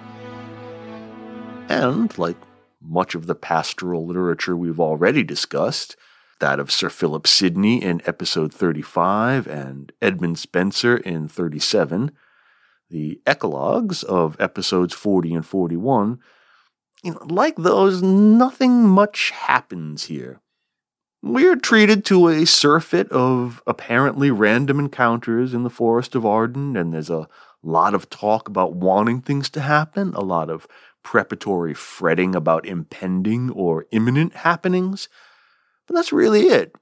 And, 1.68 2.16
like 2.18 2.37
much 2.80 3.14
of 3.14 3.26
the 3.26 3.35
pastoral 3.35 4.06
literature 4.06 4.56
we've 4.56 4.80
already 4.80 5.23
discussed, 5.23 5.97
that 6.40 6.61
of 6.61 6.70
Sir 6.70 6.88
Philip 6.88 7.26
Sidney 7.26 7.82
in 7.82 8.00
episode 8.06 8.52
35 8.52 9.47
and 9.47 9.92
Edmund 10.00 10.38
Spenser 10.38 10.97
in 10.97 11.28
37, 11.28 12.12
the 12.90 13.20
eclogues 13.26 14.02
of 14.02 14.40
episodes 14.40 14.94
40 14.94 15.35
and 15.35 15.47
41, 15.47 16.20
you 17.02 17.12
know, 17.12 17.26
like 17.28 17.56
those, 17.56 18.02
nothing 18.02 18.87
much 18.87 19.30
happens 19.30 20.04
here. 20.04 20.40
We're 21.20 21.56
treated 21.56 22.04
to 22.06 22.28
a 22.28 22.44
surfeit 22.46 23.10
of 23.10 23.60
apparently 23.66 24.30
random 24.30 24.78
encounters 24.78 25.52
in 25.52 25.64
the 25.64 25.70
Forest 25.70 26.14
of 26.14 26.25
Arden, 26.25 26.76
and 26.76 26.94
there's 26.94 27.10
a 27.10 27.28
lot 27.60 27.92
of 27.92 28.08
talk 28.08 28.48
about 28.48 28.75
wanting 28.75 29.20
things 29.20 29.50
to 29.50 29.60
happen, 29.60 30.14
a 30.14 30.20
lot 30.20 30.48
of 30.48 30.68
preparatory 31.02 31.75
fretting 31.75 32.37
about 32.37 32.66
impending 32.66 33.50
or 33.50 33.87
imminent 33.90 34.37
happenings. 34.37 35.08
But 35.88 35.96
that's 35.96 36.12
really 36.12 36.42
it. 36.42 36.76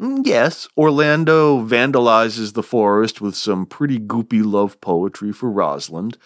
Mm, 0.00 0.24
yes, 0.24 0.68
Orlando 0.76 1.60
vandalizes 1.66 2.52
the 2.52 2.62
forest 2.62 3.20
with 3.20 3.34
some 3.34 3.66
pretty 3.66 3.98
goopy 3.98 4.44
love 4.44 4.80
poetry 4.80 5.32
for 5.32 5.50
Rosalind. 5.50 6.18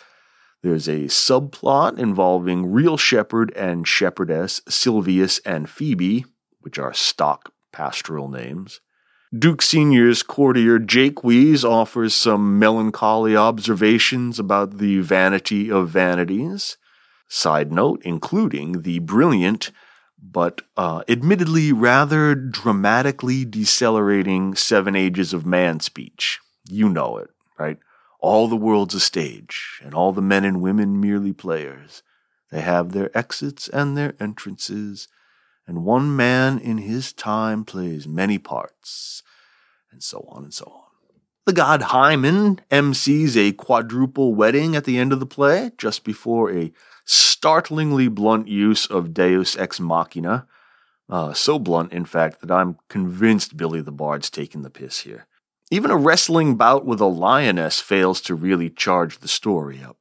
There's 0.62 0.88
a 0.88 1.04
subplot 1.04 1.98
involving 1.98 2.70
real 2.70 2.98
shepherd 2.98 3.50
and 3.56 3.88
shepherdess 3.88 4.60
Silvius 4.68 5.40
and 5.46 5.70
Phoebe, 5.70 6.26
which 6.60 6.78
are 6.78 6.92
stock 6.92 7.52
pastoral 7.72 8.28
names. 8.28 8.80
Duke 9.36 9.62
Sr.'s 9.62 10.22
courtier 10.24 10.78
Jaques 10.78 11.64
offers 11.64 12.14
some 12.14 12.58
melancholy 12.58 13.36
observations 13.36 14.38
about 14.38 14.78
the 14.78 14.98
vanity 15.00 15.70
of 15.70 15.88
vanities. 15.88 16.76
Side 17.28 17.70
note, 17.70 18.02
including 18.04 18.82
the 18.82 18.98
brilliant 18.98 19.70
but 20.22 20.62
uh, 20.76 21.02
admittedly 21.08 21.72
rather 21.72 22.34
dramatically 22.34 23.44
decelerating 23.44 24.54
Seven 24.54 24.94
Ages 24.94 25.32
of 25.32 25.46
Man 25.46 25.80
speech. 25.80 26.40
You 26.68 26.88
know 26.88 27.16
it, 27.16 27.30
right? 27.58 27.78
All 28.20 28.48
the 28.48 28.56
world's 28.56 28.94
a 28.94 29.00
stage, 29.00 29.80
and 29.82 29.94
all 29.94 30.12
the 30.12 30.20
men 30.20 30.44
and 30.44 30.60
women 30.60 31.00
merely 31.00 31.32
players. 31.32 32.02
They 32.50 32.60
have 32.60 32.92
their 32.92 33.16
exits 33.16 33.68
and 33.68 33.96
their 33.96 34.14
entrances, 34.20 35.08
and 35.70 35.84
one 35.84 36.16
man 36.16 36.58
in 36.58 36.78
his 36.78 37.12
time 37.12 37.64
plays 37.64 38.08
many 38.08 38.38
parts, 38.38 39.22
and 39.92 40.02
so 40.02 40.26
on 40.28 40.42
and 40.42 40.52
so 40.52 40.64
on. 40.66 40.90
The 41.46 41.52
god 41.52 41.82
Hymen 41.82 42.60
MCs 42.72 43.36
a 43.36 43.52
quadruple 43.52 44.34
wedding 44.34 44.74
at 44.74 44.82
the 44.82 44.98
end 44.98 45.12
of 45.12 45.20
the 45.20 45.26
play, 45.26 45.70
just 45.78 46.02
before 46.02 46.50
a 46.50 46.72
startlingly 47.04 48.08
blunt 48.08 48.48
use 48.48 48.84
of 48.84 49.14
Deus 49.14 49.56
ex 49.56 49.78
machina. 49.78 50.48
Uh, 51.08 51.32
so 51.34 51.56
blunt, 51.56 51.92
in 51.92 52.04
fact, 52.04 52.40
that 52.40 52.50
I'm 52.50 52.76
convinced 52.88 53.56
Billy 53.56 53.80
the 53.80 53.92
Bard's 53.92 54.28
taking 54.28 54.62
the 54.62 54.70
piss 54.70 55.02
here. 55.02 55.28
Even 55.70 55.92
a 55.92 55.96
wrestling 55.96 56.56
bout 56.56 56.84
with 56.84 57.00
a 57.00 57.06
lioness 57.06 57.78
fails 57.78 58.20
to 58.22 58.34
really 58.34 58.70
charge 58.70 59.18
the 59.18 59.28
story 59.28 59.80
up. 59.80 59.96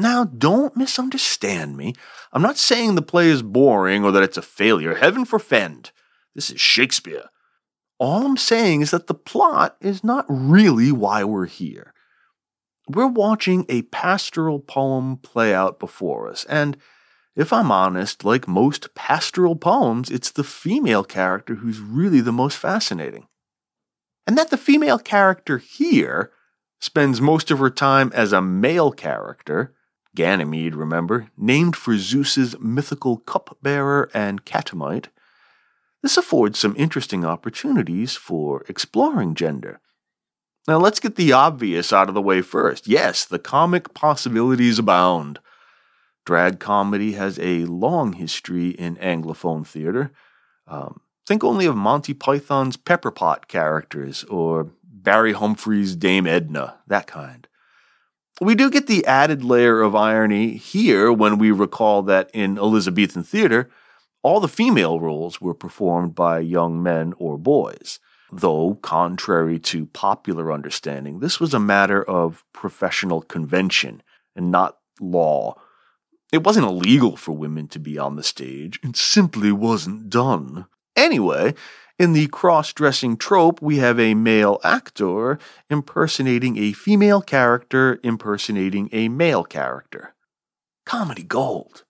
Now, 0.00 0.24
don't 0.24 0.76
misunderstand 0.76 1.76
me. 1.76 1.94
I'm 2.32 2.42
not 2.42 2.58
saying 2.58 2.94
the 2.94 3.02
play 3.02 3.28
is 3.28 3.42
boring 3.42 4.04
or 4.04 4.12
that 4.12 4.22
it's 4.22 4.38
a 4.38 4.42
failure. 4.42 4.94
Heaven 4.94 5.24
forfend. 5.24 5.92
This 6.34 6.50
is 6.50 6.60
Shakespeare. 6.60 7.24
All 7.98 8.24
I'm 8.24 8.36
saying 8.36 8.80
is 8.80 8.90
that 8.92 9.06
the 9.08 9.14
plot 9.14 9.76
is 9.80 10.02
not 10.02 10.24
really 10.28 10.90
why 10.90 11.22
we're 11.22 11.46
here 11.46 11.92
we're 12.94 13.06
watching 13.06 13.66
a 13.68 13.82
pastoral 13.82 14.58
poem 14.58 15.16
play 15.16 15.54
out 15.54 15.78
before 15.78 16.28
us. 16.28 16.44
And 16.46 16.76
if 17.36 17.52
I'm 17.52 17.70
honest, 17.70 18.24
like 18.24 18.48
most 18.48 18.94
pastoral 18.94 19.56
poems, 19.56 20.10
it's 20.10 20.30
the 20.30 20.44
female 20.44 21.04
character 21.04 21.56
who's 21.56 21.78
really 21.78 22.20
the 22.20 22.32
most 22.32 22.56
fascinating. 22.56 23.28
And 24.26 24.36
that 24.36 24.50
the 24.50 24.58
female 24.58 24.98
character 24.98 25.58
here 25.58 26.32
spends 26.80 27.20
most 27.20 27.50
of 27.50 27.58
her 27.58 27.70
time 27.70 28.10
as 28.14 28.32
a 28.32 28.42
male 28.42 28.90
character, 28.90 29.74
Ganymede, 30.14 30.74
remember, 30.74 31.28
named 31.36 31.76
for 31.76 31.96
Zeus's 31.96 32.58
mythical 32.58 33.18
cupbearer 33.18 34.10
and 34.12 34.44
catamite, 34.44 35.08
this 36.02 36.16
affords 36.16 36.58
some 36.58 36.74
interesting 36.76 37.24
opportunities 37.24 38.16
for 38.16 38.64
exploring 38.68 39.34
gender. 39.34 39.80
Now 40.66 40.78
let's 40.78 41.00
get 41.00 41.16
the 41.16 41.32
obvious 41.32 41.92
out 41.92 42.08
of 42.08 42.14
the 42.14 42.22
way 42.22 42.42
first. 42.42 42.86
Yes, 42.88 43.24
the 43.24 43.38
comic 43.38 43.94
possibilities 43.94 44.78
abound. 44.78 45.40
Drag 46.24 46.60
comedy 46.60 47.12
has 47.12 47.38
a 47.38 47.64
long 47.64 48.14
history 48.14 48.70
in 48.70 48.96
Anglophone 48.96 49.66
theater. 49.66 50.12
Um, 50.66 51.00
think 51.26 51.42
only 51.44 51.66
of 51.66 51.76
Monty 51.76 52.14
Python's 52.14 52.76
Pepperpot 52.76 53.48
characters 53.48 54.24
or 54.24 54.70
Barry 54.82 55.32
Humphries' 55.32 55.96
Dame 55.96 56.26
Edna, 56.26 56.78
that 56.86 57.06
kind. 57.06 57.46
We 58.40 58.54
do 58.54 58.70
get 58.70 58.86
the 58.86 59.06
added 59.06 59.44
layer 59.44 59.82
of 59.82 59.94
irony 59.94 60.56
here 60.56 61.12
when 61.12 61.38
we 61.38 61.50
recall 61.50 62.02
that 62.04 62.30
in 62.32 62.56
Elizabethan 62.56 63.22
theater, 63.22 63.70
all 64.22 64.40
the 64.40 64.48
female 64.48 64.98
roles 64.98 65.40
were 65.40 65.54
performed 65.54 66.14
by 66.14 66.40
young 66.40 66.82
men 66.82 67.14
or 67.18 67.36
boys 67.38 67.98
though, 68.32 68.78
contrary 68.82 69.58
to 69.58 69.86
popular 69.86 70.52
understanding, 70.52 71.20
this 71.20 71.40
was 71.40 71.54
a 71.54 71.60
matter 71.60 72.02
of 72.02 72.44
professional 72.52 73.22
convention 73.22 74.02
and 74.36 74.50
not 74.50 74.78
law. 75.00 75.54
It 76.32 76.44
wasn't 76.44 76.66
illegal 76.66 77.16
for 77.16 77.32
women 77.32 77.68
to 77.68 77.78
be 77.78 77.98
on 77.98 78.16
the 78.16 78.22
stage, 78.22 78.78
it 78.82 78.96
simply 78.96 79.52
wasn't 79.52 80.10
done. 80.10 80.66
Anyway, 80.96 81.54
in 82.00 82.14
the 82.14 82.28
cross 82.28 82.72
dressing 82.72 83.14
trope, 83.14 83.60
we 83.60 83.76
have 83.76 84.00
a 84.00 84.14
male 84.14 84.58
actor 84.64 85.38
impersonating 85.68 86.56
a 86.56 86.72
female 86.72 87.20
character 87.20 88.00
impersonating 88.02 88.88
a 88.90 89.10
male 89.10 89.44
character. 89.44 90.14
Comedy 90.86 91.22
gold. 91.22 91.84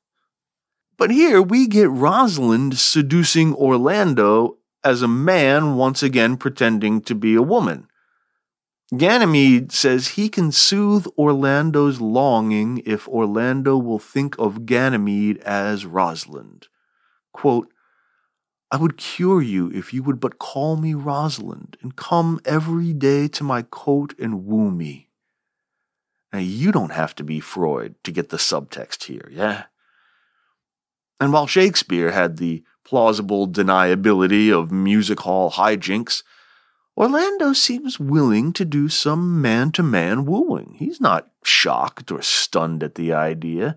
But 0.98 1.12
here 1.12 1.40
we 1.40 1.68
get 1.68 1.88
Rosalind 1.88 2.76
seducing 2.76 3.54
Orlando 3.54 4.58
as 4.82 5.00
a 5.00 5.06
man 5.06 5.76
once 5.76 6.02
again 6.02 6.36
pretending 6.36 7.02
to 7.02 7.14
be 7.14 7.36
a 7.36 7.42
woman. 7.42 7.86
Ganymede 8.96 9.70
says 9.70 10.08
he 10.08 10.28
can 10.28 10.50
soothe 10.50 11.06
Orlando's 11.16 12.00
longing 12.00 12.82
if 12.84 13.06
Orlando 13.06 13.78
will 13.78 14.00
think 14.00 14.36
of 14.40 14.66
Ganymede 14.66 15.38
as 15.42 15.86
Rosalind. 15.86 16.66
Quote, 17.32 17.72
I 18.70 18.76
would 18.76 18.96
cure 18.96 19.42
you 19.42 19.70
if 19.72 19.92
you 19.92 20.02
would 20.04 20.20
but 20.20 20.38
call 20.38 20.76
me 20.76 20.94
Rosalind 20.94 21.76
and 21.82 21.96
come 21.96 22.40
every 22.44 22.92
day 22.92 23.26
to 23.28 23.42
my 23.42 23.62
coat 23.62 24.14
and 24.18 24.46
woo 24.46 24.70
me. 24.70 25.08
Now, 26.32 26.38
you 26.38 26.70
don't 26.70 26.92
have 26.92 27.14
to 27.16 27.24
be 27.24 27.40
Freud 27.40 27.96
to 28.04 28.12
get 28.12 28.28
the 28.28 28.36
subtext 28.36 29.04
here, 29.04 29.28
yeah? 29.32 29.64
And 31.20 31.32
while 31.32 31.48
Shakespeare 31.48 32.12
had 32.12 32.36
the 32.36 32.62
plausible 32.84 33.48
deniability 33.48 34.52
of 34.52 34.70
music 34.70 35.20
hall 35.20 35.50
hijinks, 35.50 36.22
Orlando 36.96 37.52
seems 37.52 37.98
willing 37.98 38.52
to 38.52 38.64
do 38.64 38.88
some 38.88 39.40
man 39.40 39.72
to 39.72 39.82
man 39.82 40.24
wooing. 40.24 40.76
He's 40.78 41.00
not 41.00 41.30
shocked 41.42 42.12
or 42.12 42.22
stunned 42.22 42.82
at 42.82 42.94
the 42.94 43.12
idea, 43.12 43.76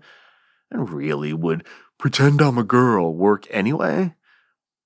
and 0.70 0.90
really 0.90 1.32
would 1.32 1.64
pretend 1.98 2.40
I'm 2.40 2.58
a 2.58 2.64
girl 2.64 3.12
work 3.14 3.46
anyway. 3.50 4.14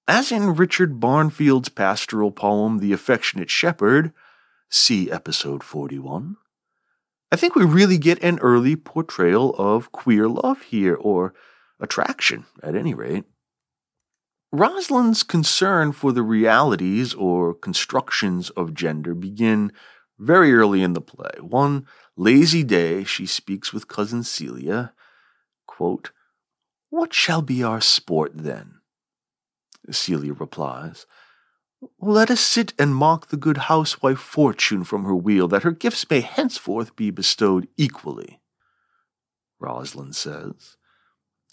As 0.09 0.33
in 0.33 0.57
Richard 0.57 1.01
Barnfield's 1.01 1.69
pastoral 1.69 2.31
poem, 2.31 2.79
The 2.79 2.95
Affectionate 2.95 3.51
Shepherd, 3.51 4.15
see 4.71 5.11
episode 5.11 5.63
41. 5.63 6.39
I 7.31 7.37
think 7.37 7.55
we 7.55 7.67
really 7.67 7.99
get 7.99 8.23
an 8.23 8.39
early 8.39 8.75
portrayal 8.75 9.55
of 9.57 9.93
queer 9.93 10.27
love 10.27 10.63
here, 10.63 10.95
or 10.95 11.35
attraction, 11.79 12.47
at 12.63 12.75
any 12.75 12.95
rate. 12.95 13.25
Rosalind's 14.51 15.23
concern 15.23 15.93
for 15.93 16.11
the 16.11 16.23
realities 16.23 17.13
or 17.13 17.53
constructions 17.53 18.49
of 18.49 18.73
gender 18.73 19.15
begin 19.15 19.73
very 20.19 20.55
early 20.55 20.83
in 20.83 20.95
the 20.95 21.03
play. 21.03 21.39
One 21.39 21.87
lazy 22.17 22.65
day, 22.65 23.05
she 23.05 23.27
speaks 23.27 23.75
with 23.75 23.89
cousin 23.89 24.23
Celia. 24.23 24.95
Quote, 25.67 26.13
What 26.89 27.13
shall 27.13 27.43
be 27.43 27.63
our 27.63 27.83
sport 27.83 28.33
then? 28.35 28.78
Celia 29.91 30.33
replies, 30.33 31.07
Let 32.01 32.31
us 32.31 32.41
sit 32.41 32.73
and 32.79 32.95
mock 32.95 33.29
the 33.29 33.37
good 33.37 33.57
housewife 33.57 34.19
Fortune 34.19 34.85
from 34.85 35.05
her 35.05 35.15
wheel, 35.15 35.49
that 35.49 35.63
her 35.63 35.73
gifts 35.73 36.09
may 36.11 36.21
henceforth 36.21 36.97
be 36.97 37.11
bestowed 37.11 37.69
equally. 37.77 38.41
Rosalind 39.61 40.15
says, 40.15 40.77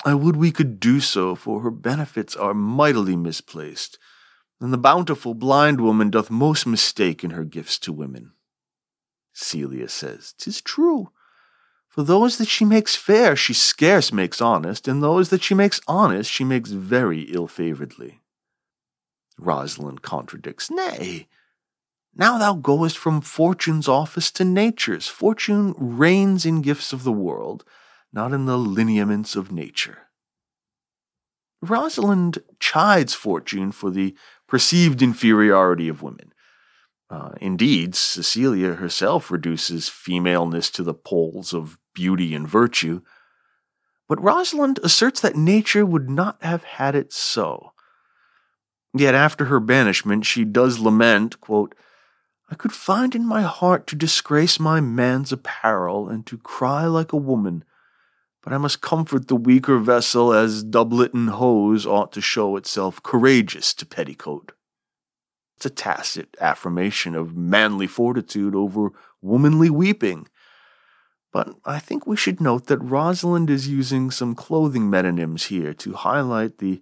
I 0.04 0.14
would 0.14 0.36
we 0.36 0.52
could 0.52 0.80
do 0.80 1.00
so, 1.00 1.36
for 1.36 1.62
her 1.62 1.72
benefits 1.72 2.36
are 2.36 2.54
mightily 2.54 3.16
misplaced, 3.16 3.98
and 4.60 4.72
the 4.74 4.78
bountiful 4.78 5.34
blind 5.34 5.82
woman 5.82 6.10
doth 6.10 6.30
most 6.30 6.68
mistake 6.68 7.24
in 7.24 7.32
her 7.32 7.44
gifts 7.44 7.80
to 7.80 7.94
women. 7.94 8.34
Celia 9.34 9.90
says. 9.90 10.34
"'Tis 10.38 10.62
true. 10.62 11.12
For 11.88 12.04
those 12.04 12.38
that 12.38 12.48
she 12.48 12.66
makes 12.66 12.96
fair, 12.96 13.36
she 13.36 13.54
scarce 13.54 14.12
makes 14.12 14.42
honest, 14.42 14.88
and 14.88 15.02
those 15.02 15.30
that 15.30 15.44
she 15.44 15.54
makes 15.54 15.80
honest, 15.88 16.30
she 16.30 16.44
makes 16.44 16.72
very 16.72 17.22
ill 17.22 17.48
favoredly. 17.48 18.22
Rosalind 19.38 20.02
contradicts, 20.02 20.72
Nay, 20.72 21.28
now 22.16 22.38
thou 22.38 22.54
goest 22.54 22.98
from 22.98 23.20
Fortune's 23.20 23.88
office 23.88 24.32
to 24.32 24.46
Nature's. 24.46 25.08
Fortune 25.08 25.74
reigns 25.78 26.46
in 26.46 26.62
gifts 26.62 26.94
of 26.94 27.04
the 27.04 27.12
world, 27.12 27.66
not 28.14 28.32
in 28.32 28.46
the 28.46 28.58
lineaments 28.58 29.36
of 29.36 29.52
nature. 29.52 30.08
Rosalind 31.62 32.40
chides 32.60 33.14
Fortune 33.14 33.72
for 33.72 33.90
the 33.90 34.16
perceived 34.48 35.02
inferiority 35.02 35.90
of 35.90 36.02
women. 36.02 36.34
Uh, 37.10 37.32
indeed, 37.42 37.96
Cecilia 37.96 38.74
herself 38.76 39.30
reduces 39.30 39.90
femaleness 39.90 40.70
to 40.72 40.84
the 40.84 40.94
poles 40.94 41.54
of 41.54 41.78
beauty 41.94 42.34
and 42.34 42.48
virtue. 42.48 43.02
But 44.08 44.22
Rosalind 44.22 44.80
asserts 44.84 45.20
that 45.22 45.36
nature 45.36 45.86
would 45.86 46.10
not 46.10 46.42
have 46.42 46.64
had 46.64 46.96
it 46.96 47.12
so. 47.12 47.74
Yet 48.98 49.14
after 49.14 49.46
her 49.46 49.60
banishment, 49.60 50.26
she 50.26 50.46
does 50.46 50.80
lament, 50.80 51.42
quote, 51.42 51.76
I 52.50 52.56
could 52.56 52.72
find 52.72 53.14
in 53.14 53.26
my 53.26 53.42
heart 53.42 53.88
to 53.88 53.96
disgrace 53.96 54.58
my 54.58 54.80
man's 54.80 55.34
apparel 55.34 56.08
and 56.08 56.26
to 56.28 56.38
cry 56.38 56.86
like 56.86 57.12
a 57.12 57.18
woman, 57.18 57.66
but 58.42 58.54
I 58.54 58.58
must 58.58 58.80
comfort 58.80 59.28
the 59.28 59.36
weaker 59.36 59.80
vessel 59.80 60.32
as 60.32 60.64
doublet 60.64 61.14
and 61.14 61.32
hose 61.32 61.86
ought 61.86 62.14
to 62.14 62.22
show 62.22 62.56
itself 62.56 63.04
courageous 63.04 63.74
to 63.74 63.86
petticoat. 63.86 64.54
It's 65.58 65.66
a 65.66 65.70
tacit 65.70 66.38
affirmation 66.40 67.16
of 67.16 67.36
manly 67.36 67.88
fortitude 67.88 68.56
over 68.56 68.92
womanly 69.22 69.70
weeping. 69.70 70.28
But 71.34 71.54
I 71.66 71.80
think 71.80 72.08
we 72.08 72.16
should 72.16 72.40
note 72.40 72.68
that 72.68 72.78
Rosalind 72.78 73.50
is 73.50 73.68
using 73.68 74.10
some 74.10 74.36
clothing 74.36 74.84
metonyms 74.84 75.48
here 75.48 75.74
to 75.74 75.94
highlight 75.94 76.60
the, 76.60 76.82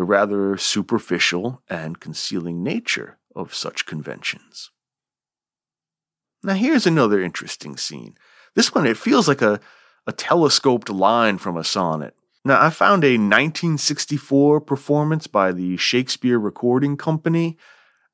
the 0.00 0.04
rather 0.06 0.56
superficial 0.56 1.60
and 1.68 2.00
concealing 2.00 2.62
nature 2.62 3.18
of 3.36 3.54
such 3.54 3.84
conventions. 3.84 4.70
Now, 6.42 6.54
here's 6.54 6.86
another 6.86 7.20
interesting 7.20 7.76
scene. 7.76 8.16
This 8.54 8.74
one, 8.74 8.86
it 8.86 8.96
feels 8.96 9.28
like 9.28 9.42
a, 9.42 9.60
a 10.06 10.12
telescoped 10.12 10.88
line 10.88 11.36
from 11.36 11.58
a 11.58 11.64
sonnet. 11.64 12.14
Now, 12.46 12.64
I 12.64 12.70
found 12.70 13.04
a 13.04 13.18
1964 13.18 14.62
performance 14.62 15.26
by 15.26 15.52
the 15.52 15.76
Shakespeare 15.76 16.38
Recording 16.38 16.96
Company 16.96 17.58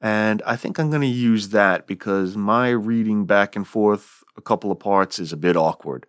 and 0.01 0.43
I 0.45 0.57
think 0.57 0.81
I'm 0.81 0.91
going 0.91 1.03
to 1.03 1.07
use 1.07 1.51
that 1.51 1.87
because 1.87 2.37
my 2.37 2.71
reading 2.71 3.27
back 3.27 3.55
and 3.55 3.65
forth 3.67 4.25
a 4.37 4.43
couple 4.43 4.73
of 4.73 4.81
parts 4.81 5.21
is 5.21 5.33
a 5.33 5.37
bit 5.37 5.57
awkward. 5.57 6.05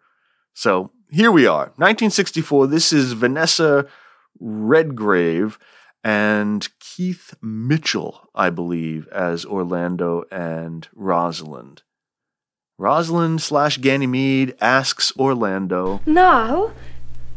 So 0.55 0.89
here 1.11 1.31
we 1.31 1.45
are, 1.45 1.71
1964. 1.77 2.65
This 2.65 2.91
is 2.91 3.13
Vanessa 3.13 3.85
Redgrave 4.39 5.59
and 6.03 6.67
Keith 6.79 7.33
Michell, 7.41 8.29
I 8.33 8.49
believe, 8.49 9.07
as 9.09 9.45
Orlando 9.45 10.23
and 10.31 10.87
Rosalind. 10.95 11.83
Rosalind 12.77 13.41
slash 13.41 13.77
Ganymede 13.79 14.55
asks 14.61 15.11
Orlando, 15.17 15.99
Now, 16.05 16.71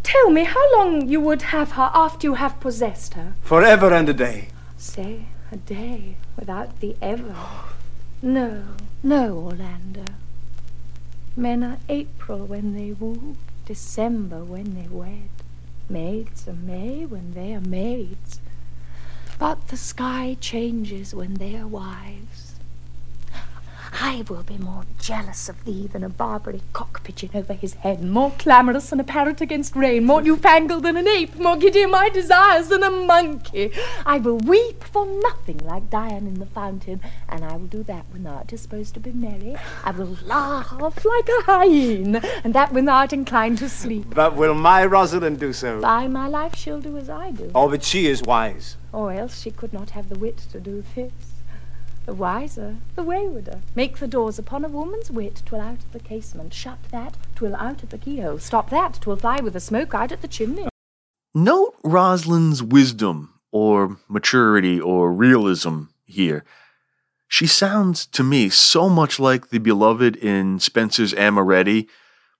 tell 0.02 0.30
me 0.30 0.44
how 0.44 0.76
long 0.76 1.08
you 1.08 1.20
would 1.20 1.42
have 1.42 1.72
her 1.72 1.90
after 1.94 2.26
you 2.26 2.34
have 2.34 2.60
possessed 2.60 3.14
her. 3.14 3.34
Forever 3.40 3.92
and 3.92 4.08
a 4.08 4.12
day. 4.14 4.48
Say, 4.76 5.26
a 5.50 5.56
day 5.56 6.16
without 6.36 6.80
the 6.80 6.94
ever. 7.00 7.34
No, 8.22 8.64
no, 9.02 9.38
Orlando. 9.38 10.04
Men 11.36 11.64
are 11.64 11.78
April 11.88 12.44
when 12.44 12.74
they 12.74 12.92
woo, 12.92 13.36
December 13.64 14.44
when 14.44 14.74
they 14.74 14.88
wed. 14.88 15.30
Maids 15.90 16.46
are 16.46 16.52
May 16.52 17.04
when 17.04 17.32
they 17.32 17.52
are 17.52 17.60
maids. 17.60 18.40
But 19.40 19.68
the 19.68 19.76
sky 19.76 20.36
changes 20.40 21.12
when 21.14 21.34
they 21.34 21.56
are 21.56 21.66
wives. 21.66 22.39
I 23.92 24.24
will 24.28 24.42
be 24.42 24.56
more 24.56 24.84
jealous 24.98 25.48
of 25.48 25.64
thee 25.64 25.86
than 25.86 26.04
a 26.04 26.08
Barbary 26.08 26.62
cock 26.72 27.02
pitching 27.02 27.30
over 27.34 27.52
his 27.52 27.74
head, 27.74 28.02
more 28.02 28.30
clamorous 28.38 28.90
than 28.90 29.00
a 29.00 29.04
parrot 29.04 29.40
against 29.40 29.74
rain, 29.74 30.04
more 30.04 30.22
newfangled 30.22 30.84
than 30.84 30.96
an 30.96 31.08
ape, 31.08 31.36
more 31.36 31.56
giddy 31.56 31.82
in 31.82 31.90
my 31.90 32.08
desires 32.08 32.68
than 32.68 32.82
a 32.82 32.90
monkey. 32.90 33.72
I 34.06 34.18
will 34.18 34.38
weep 34.38 34.84
for 34.84 35.06
nothing 35.06 35.58
like 35.58 35.90
Dian 35.90 36.26
in 36.26 36.38
the 36.38 36.46
fountain, 36.46 37.00
and 37.28 37.44
I 37.44 37.56
will 37.56 37.66
do 37.66 37.82
that 37.84 38.06
when 38.10 38.22
thou 38.22 38.36
art 38.36 38.46
disposed 38.46 38.94
to 38.94 39.00
be 39.00 39.12
merry. 39.12 39.56
I 39.84 39.90
will 39.90 40.16
laugh 40.24 41.04
like 41.04 41.28
a 41.28 41.42
hyene, 41.42 42.16
and 42.44 42.54
that 42.54 42.72
when 42.72 42.84
thou 42.84 42.96
art 42.96 43.12
inclined 43.12 43.58
to 43.58 43.68
sleep. 43.68 44.14
But 44.14 44.36
will 44.36 44.54
my 44.54 44.84
Rosalind 44.84 45.40
do 45.40 45.52
so? 45.52 45.80
By 45.80 46.06
my 46.08 46.28
life 46.28 46.54
she'll 46.54 46.80
do 46.80 46.96
as 46.96 47.10
I 47.10 47.32
do. 47.32 47.50
Oh, 47.54 47.68
but 47.68 47.82
she 47.82 48.06
is 48.06 48.22
wise. 48.22 48.76
Or 48.92 49.12
else 49.12 49.40
she 49.40 49.50
could 49.50 49.72
not 49.72 49.90
have 49.90 50.08
the 50.08 50.18
wit 50.18 50.38
to 50.52 50.60
do 50.60 50.84
this. 50.94 51.12
The 52.10 52.16
wiser, 52.16 52.78
the 52.96 53.04
waywarder. 53.04 53.60
Make 53.76 53.98
the 53.98 54.08
doors 54.08 54.36
upon 54.36 54.64
a 54.64 54.68
woman's 54.68 55.12
wit, 55.12 55.42
twill 55.46 55.60
out 55.60 55.78
at 55.78 55.92
the 55.92 56.00
casement. 56.00 56.52
Shut 56.52 56.82
that, 56.90 57.16
twill 57.36 57.54
out 57.54 57.84
at 57.84 57.90
the 57.90 57.98
keyhole. 57.98 58.40
Stop 58.40 58.68
that, 58.70 58.94
twill 58.94 59.14
fly 59.14 59.38
with 59.40 59.52
the 59.52 59.60
smoke 59.60 59.94
out 59.94 60.10
at 60.10 60.20
the 60.20 60.26
chimney. 60.26 60.66
Note 61.36 61.76
Rosalind's 61.84 62.64
wisdom, 62.64 63.34
or 63.52 63.96
maturity, 64.08 64.80
or 64.80 65.14
realism 65.14 65.82
here. 66.04 66.44
She 67.28 67.46
sounds 67.46 68.06
to 68.06 68.24
me 68.24 68.48
so 68.48 68.88
much 68.88 69.20
like 69.20 69.50
the 69.50 69.58
beloved 69.58 70.16
in 70.16 70.58
Spenser's 70.58 71.14
Amoretti, 71.14 71.86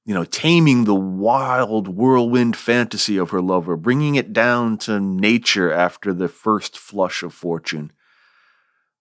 you 0.05 0.13
know, 0.13 0.25
taming 0.25 0.83
the 0.83 0.97
wild 0.97 1.87
whirlwind 1.87 2.57
fantasy 2.57 3.17
of 3.17 3.31
her 3.31 3.41
lover, 3.41 3.77
bringing 3.77 4.17
it 4.17 4.33
down 4.33 4.79
to 4.79 4.99
nature 4.99 5.71
after 5.71 6.13
the 6.13 6.27
first 6.27 6.77
flush 6.77 7.23
of 7.23 7.33
fortune 7.33 7.93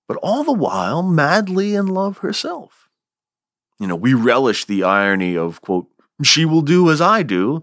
but 0.10 0.18
all 0.24 0.44
the 0.44 0.52
while 0.52 1.04
madly 1.04 1.76
in 1.76 1.86
love 1.86 2.18
herself. 2.18 2.90
You 3.80 3.86
know, 3.86 3.96
we 3.96 4.16
relish 4.16 4.66
the 4.66 4.84
irony 4.84 5.38
of, 5.38 5.62
quote, 5.62 5.86
she 6.24 6.46
will 6.46 6.64
do 6.64 6.90
as 6.90 7.00
I 7.00 7.22
do. 7.22 7.62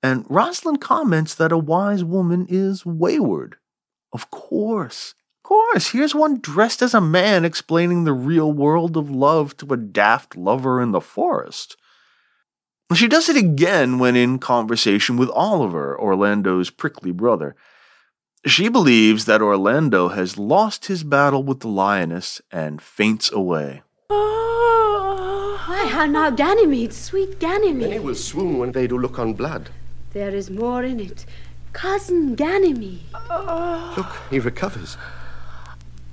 And 0.00 0.24
Rosalind 0.28 0.80
comments 0.80 1.34
that 1.34 1.50
a 1.50 1.58
wise 1.58 2.04
woman 2.04 2.46
is 2.48 2.86
wayward. 2.86 3.56
Of 4.12 4.30
course. 4.30 5.16
Of 5.40 5.48
course. 5.48 5.88
Here's 5.88 6.14
one 6.14 6.38
dressed 6.38 6.80
as 6.80 6.94
a 6.94 7.00
man 7.00 7.44
explaining 7.44 8.04
the 8.04 8.12
real 8.12 8.52
world 8.52 8.96
of 8.96 9.10
love 9.10 9.56
to 9.56 9.72
a 9.72 9.76
daft 9.76 10.36
lover 10.36 10.80
in 10.80 10.92
the 10.92 11.00
forest. 11.00 11.76
She 12.94 13.08
does 13.08 13.28
it 13.28 13.36
again 13.36 13.98
when 13.98 14.14
in 14.14 14.38
conversation 14.38 15.16
with 15.16 15.28
Oliver, 15.30 15.98
Orlando's 15.98 16.70
prickly 16.70 17.10
brother. 17.10 17.56
She 18.46 18.68
believes 18.68 19.24
that 19.24 19.40
Orlando 19.40 20.08
has 20.08 20.36
lost 20.36 20.84
his 20.84 21.02
battle 21.02 21.42
with 21.42 21.60
the 21.60 21.68
lioness 21.68 22.42
and 22.52 22.82
faints 22.82 23.32
away. 23.32 23.82
Why, 24.08 25.86
how 25.90 26.04
now, 26.04 26.28
Ganymede, 26.28 26.92
sweet 26.92 27.40
Ganymede. 27.40 27.88
Many 27.88 28.00
will 28.00 28.14
swoon 28.14 28.58
when 28.58 28.72
they 28.72 28.86
do 28.86 28.98
look 28.98 29.18
on 29.18 29.32
blood. 29.32 29.70
There 30.12 30.28
is 30.28 30.50
more 30.50 30.84
in 30.84 31.00
it. 31.00 31.24
Cousin 31.72 32.34
Ganymede. 32.34 33.00
Look, 33.96 34.14
he 34.28 34.40
recovers. 34.40 34.98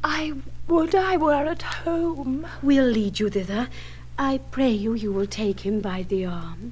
I 0.01 0.33
would 0.69 0.95
I 0.95 1.17
were 1.17 1.33
at 1.33 1.61
home. 1.61 2.47
We'll 2.63 2.85
lead 2.85 3.19
you 3.19 3.29
thither. 3.29 3.67
I 4.17 4.39
pray 4.51 4.71
you, 4.71 4.93
you 4.93 5.11
will 5.11 5.27
take 5.27 5.59
him 5.59 5.81
by 5.81 6.03
the 6.03 6.25
arm. 6.27 6.71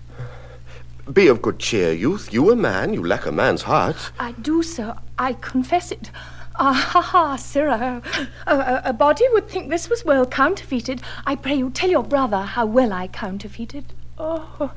Be 1.12 1.28
of 1.28 1.42
good 1.42 1.60
cheer, 1.60 1.92
youth. 1.92 2.32
You 2.32 2.50
a 2.52 2.56
man, 2.56 2.94
you 2.94 3.04
lack 3.06 3.26
a 3.26 3.32
man's 3.32 3.64
heart. 3.64 4.12
I 4.20 4.32
do, 4.34 4.64
sir. 4.64 4.96
I 5.20 5.34
confess 5.34 5.92
it. 5.92 6.12
Ah, 6.56 6.74
ha, 6.74 7.02
ha, 7.02 7.36
sirrah. 7.36 8.02
A, 8.48 8.54
a, 8.54 8.82
a 8.86 8.94
body 8.94 9.26
would 9.34 9.50
think 9.50 9.70
this 9.70 9.90
was 9.90 10.06
well 10.06 10.26
counterfeited. 10.26 11.02
I 11.26 11.36
pray 11.36 11.56
you 11.56 11.70
tell 11.70 11.90
your 11.90 12.04
brother 12.04 12.42
how 12.42 12.66
well 12.66 12.94
I 12.94 13.08
counterfeited. 13.08 13.94
Oh, 14.18 14.74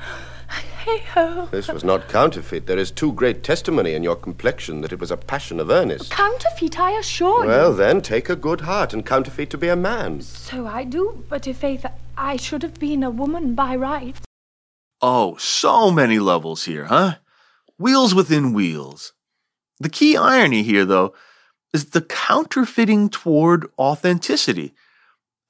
hey 0.85 0.99
ho. 1.15 1.49
This 1.51 1.69
was 1.69 1.85
not 1.85 2.09
counterfeit. 2.09 2.67
There 2.67 2.79
is 2.79 2.91
too 2.91 3.13
great 3.13 3.43
testimony 3.43 3.95
in 3.95 4.03
your 4.03 4.17
complexion 4.17 4.81
that 4.83 4.93
it 4.93 5.01
was 5.01 5.11
a 5.13 5.17
passion 5.17 5.61
of 5.61 5.71
earnest. 5.71 6.11
Counterfeit, 6.11 6.79
I 6.79 6.93
assure 6.93 7.41
Well, 7.41 7.43
you. 7.45 7.49
Well, 7.49 7.73
then, 7.75 8.01
take 8.01 8.29
a 8.29 8.37
good 8.37 8.63
heart 8.63 8.93
and 8.93 9.07
counterfeit 9.07 9.51
to 9.51 9.59
be 9.59 9.69
a 9.69 9.77
man. 9.77 10.21
So 10.23 10.67
I 10.67 10.85
do, 10.85 11.25
but 11.29 11.47
i' 11.49 11.53
faith, 11.53 11.87
I 12.17 12.37
should 12.37 12.63
have 12.63 12.79
been 12.79 13.03
a 13.03 13.11
woman 13.11 13.55
by 13.55 13.75
right. 13.77 14.17
Oh, 15.01 15.37
so 15.39 15.91
many 15.91 16.19
levels 16.19 16.65
here, 16.65 16.85
huh? 16.85 17.17
Wheels 17.79 18.15
within 18.15 18.53
wheels. 18.53 19.13
The 19.83 19.89
key 19.89 20.17
irony 20.17 20.63
here, 20.63 20.85
though, 20.85 21.13
is 21.75 21.87
the 21.87 22.03
counterfeiting 22.03 23.09
toward 23.11 23.67
authenticity. 23.79 24.75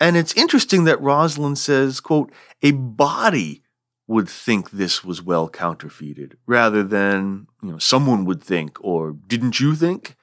And 0.00 0.16
it's 0.16 0.32
interesting 0.34 0.84
that 0.84 1.00
Rosalind 1.02 1.58
says, 1.58 2.00
quote, 2.00 2.32
a 2.62 2.70
body 2.70 3.62
would 4.06 4.30
think 4.30 4.70
this 4.70 5.04
was 5.04 5.22
well 5.22 5.50
counterfeited, 5.50 6.38
rather 6.46 6.82
than, 6.82 7.46
you 7.62 7.72
know, 7.72 7.78
someone 7.78 8.24
would 8.24 8.42
think, 8.42 8.78
or 8.80 9.12
didn't 9.12 9.60
you 9.60 9.74
think? 9.74 10.16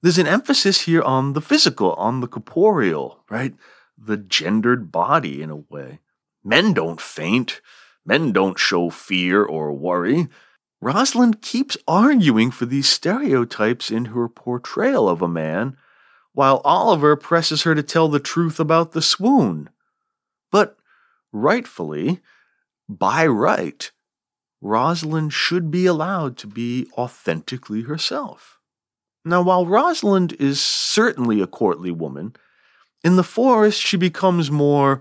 There's 0.00 0.18
an 0.18 0.26
emphasis 0.26 0.82
here 0.82 1.02
on 1.02 1.34
the 1.34 1.42
physical, 1.42 1.92
on 1.94 2.20
the 2.20 2.28
corporeal, 2.28 3.22
right? 3.28 3.54
The 3.98 4.16
gendered 4.16 4.90
body 4.90 5.42
in 5.42 5.50
a 5.50 5.56
way. 5.56 6.00
Men 6.42 6.72
don't 6.72 7.00
faint. 7.00 7.60
Men 8.04 8.32
don't 8.32 8.58
show 8.58 8.88
fear 8.88 9.44
or 9.44 9.72
worry. 9.72 10.28
Rosalind 10.82 11.40
keeps 11.42 11.76
arguing 11.86 12.50
for 12.50 12.66
these 12.66 12.88
stereotypes 12.88 13.88
in 13.88 14.06
her 14.06 14.28
portrayal 14.28 15.08
of 15.08 15.22
a 15.22 15.28
man, 15.28 15.76
while 16.32 16.60
Oliver 16.64 17.14
presses 17.14 17.62
her 17.62 17.72
to 17.76 17.84
tell 17.84 18.08
the 18.08 18.18
truth 18.18 18.58
about 18.58 18.90
the 18.90 19.00
swoon. 19.00 19.70
But 20.50 20.76
rightfully, 21.32 22.18
by 22.88 23.28
right, 23.28 23.92
Rosalind 24.60 25.32
should 25.32 25.70
be 25.70 25.86
allowed 25.86 26.36
to 26.38 26.48
be 26.48 26.88
authentically 26.98 27.82
herself. 27.82 28.58
Now, 29.24 29.40
while 29.40 29.66
Rosalind 29.66 30.32
is 30.40 30.60
certainly 30.60 31.40
a 31.40 31.46
courtly 31.46 31.92
woman, 31.92 32.34
in 33.04 33.14
the 33.14 33.22
forest 33.22 33.80
she 33.80 33.96
becomes 33.96 34.50
more 34.50 35.00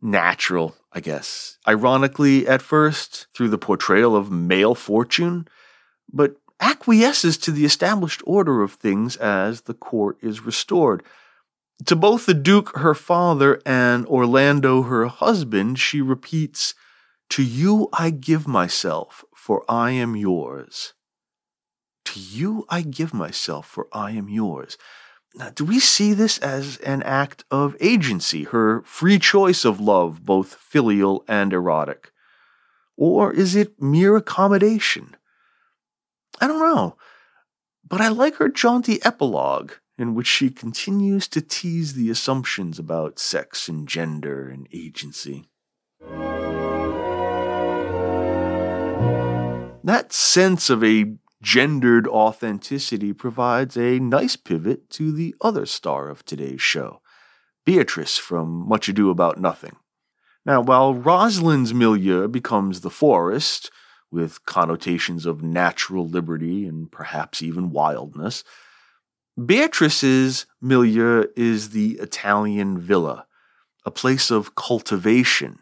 natural, 0.00 0.76
I 0.92 1.00
guess. 1.00 1.58
Ironically, 1.66 2.46
at 2.48 2.62
first, 2.62 3.26
through 3.34 3.48
the 3.48 3.58
portrayal 3.58 4.16
of 4.16 4.30
male 4.30 4.74
fortune, 4.74 5.46
but 6.12 6.36
acquiesces 6.60 7.36
to 7.38 7.50
the 7.50 7.64
established 7.64 8.22
order 8.26 8.62
of 8.62 8.72
things 8.72 9.16
as 9.16 9.62
the 9.62 9.74
court 9.74 10.18
is 10.22 10.44
restored. 10.44 11.02
To 11.86 11.94
both 11.94 12.26
the 12.26 12.34
Duke, 12.34 12.76
her 12.76 12.94
father, 12.94 13.60
and 13.64 14.06
Orlando, 14.06 14.82
her 14.82 15.06
husband, 15.06 15.78
she 15.78 16.00
repeats, 16.00 16.74
To 17.30 17.42
you 17.42 17.88
I 17.92 18.10
give 18.10 18.48
myself, 18.48 19.24
for 19.34 19.64
I 19.68 19.92
am 19.92 20.16
yours. 20.16 20.94
To 22.06 22.20
you 22.20 22.66
I 22.68 22.82
give 22.82 23.14
myself, 23.14 23.66
for 23.66 23.86
I 23.92 24.12
am 24.12 24.28
yours. 24.28 24.76
Now, 25.38 25.50
do 25.50 25.64
we 25.64 25.78
see 25.78 26.14
this 26.14 26.38
as 26.38 26.78
an 26.78 27.04
act 27.04 27.44
of 27.48 27.76
agency, 27.78 28.42
her 28.42 28.82
free 28.82 29.20
choice 29.20 29.64
of 29.64 29.78
love, 29.78 30.24
both 30.24 30.54
filial 30.54 31.24
and 31.28 31.52
erotic? 31.52 32.10
Or 32.96 33.32
is 33.32 33.54
it 33.54 33.80
mere 33.80 34.16
accommodation? 34.16 35.16
I 36.40 36.48
don't 36.48 36.58
know. 36.58 36.96
But 37.88 38.00
I 38.00 38.08
like 38.08 38.34
her 38.36 38.48
jaunty 38.48 39.00
epilogue, 39.04 39.74
in 39.96 40.16
which 40.16 40.26
she 40.26 40.50
continues 40.50 41.28
to 41.28 41.40
tease 41.40 41.94
the 41.94 42.10
assumptions 42.10 42.80
about 42.80 43.20
sex 43.20 43.68
and 43.68 43.86
gender 43.86 44.48
and 44.48 44.66
agency. 44.72 45.48
That 49.84 50.12
sense 50.12 50.68
of 50.68 50.82
a 50.82 51.14
gendered 51.42 52.06
authenticity 52.06 53.12
provides 53.12 53.76
a 53.76 53.98
nice 53.98 54.36
pivot 54.36 54.90
to 54.90 55.12
the 55.12 55.34
other 55.40 55.66
star 55.66 56.08
of 56.08 56.24
today's 56.24 56.62
show, 56.62 57.00
Beatrice 57.64 58.18
from 58.18 58.68
Much 58.68 58.88
Ado 58.88 59.10
About 59.10 59.40
Nothing. 59.40 59.76
Now, 60.44 60.60
while 60.60 60.94
Rosalind's 60.94 61.74
milieu 61.74 62.26
becomes 62.28 62.80
the 62.80 62.90
forest, 62.90 63.70
with 64.10 64.44
connotations 64.46 65.26
of 65.26 65.42
natural 65.42 66.06
liberty 66.06 66.66
and 66.66 66.90
perhaps 66.90 67.42
even 67.42 67.70
wildness, 67.70 68.44
Beatrice's 69.44 70.46
milieu 70.60 71.24
is 71.36 71.70
the 71.70 71.92
Italian 72.00 72.78
villa, 72.78 73.26
a 73.84 73.90
place 73.90 74.30
of 74.30 74.54
cultivation, 74.54 75.60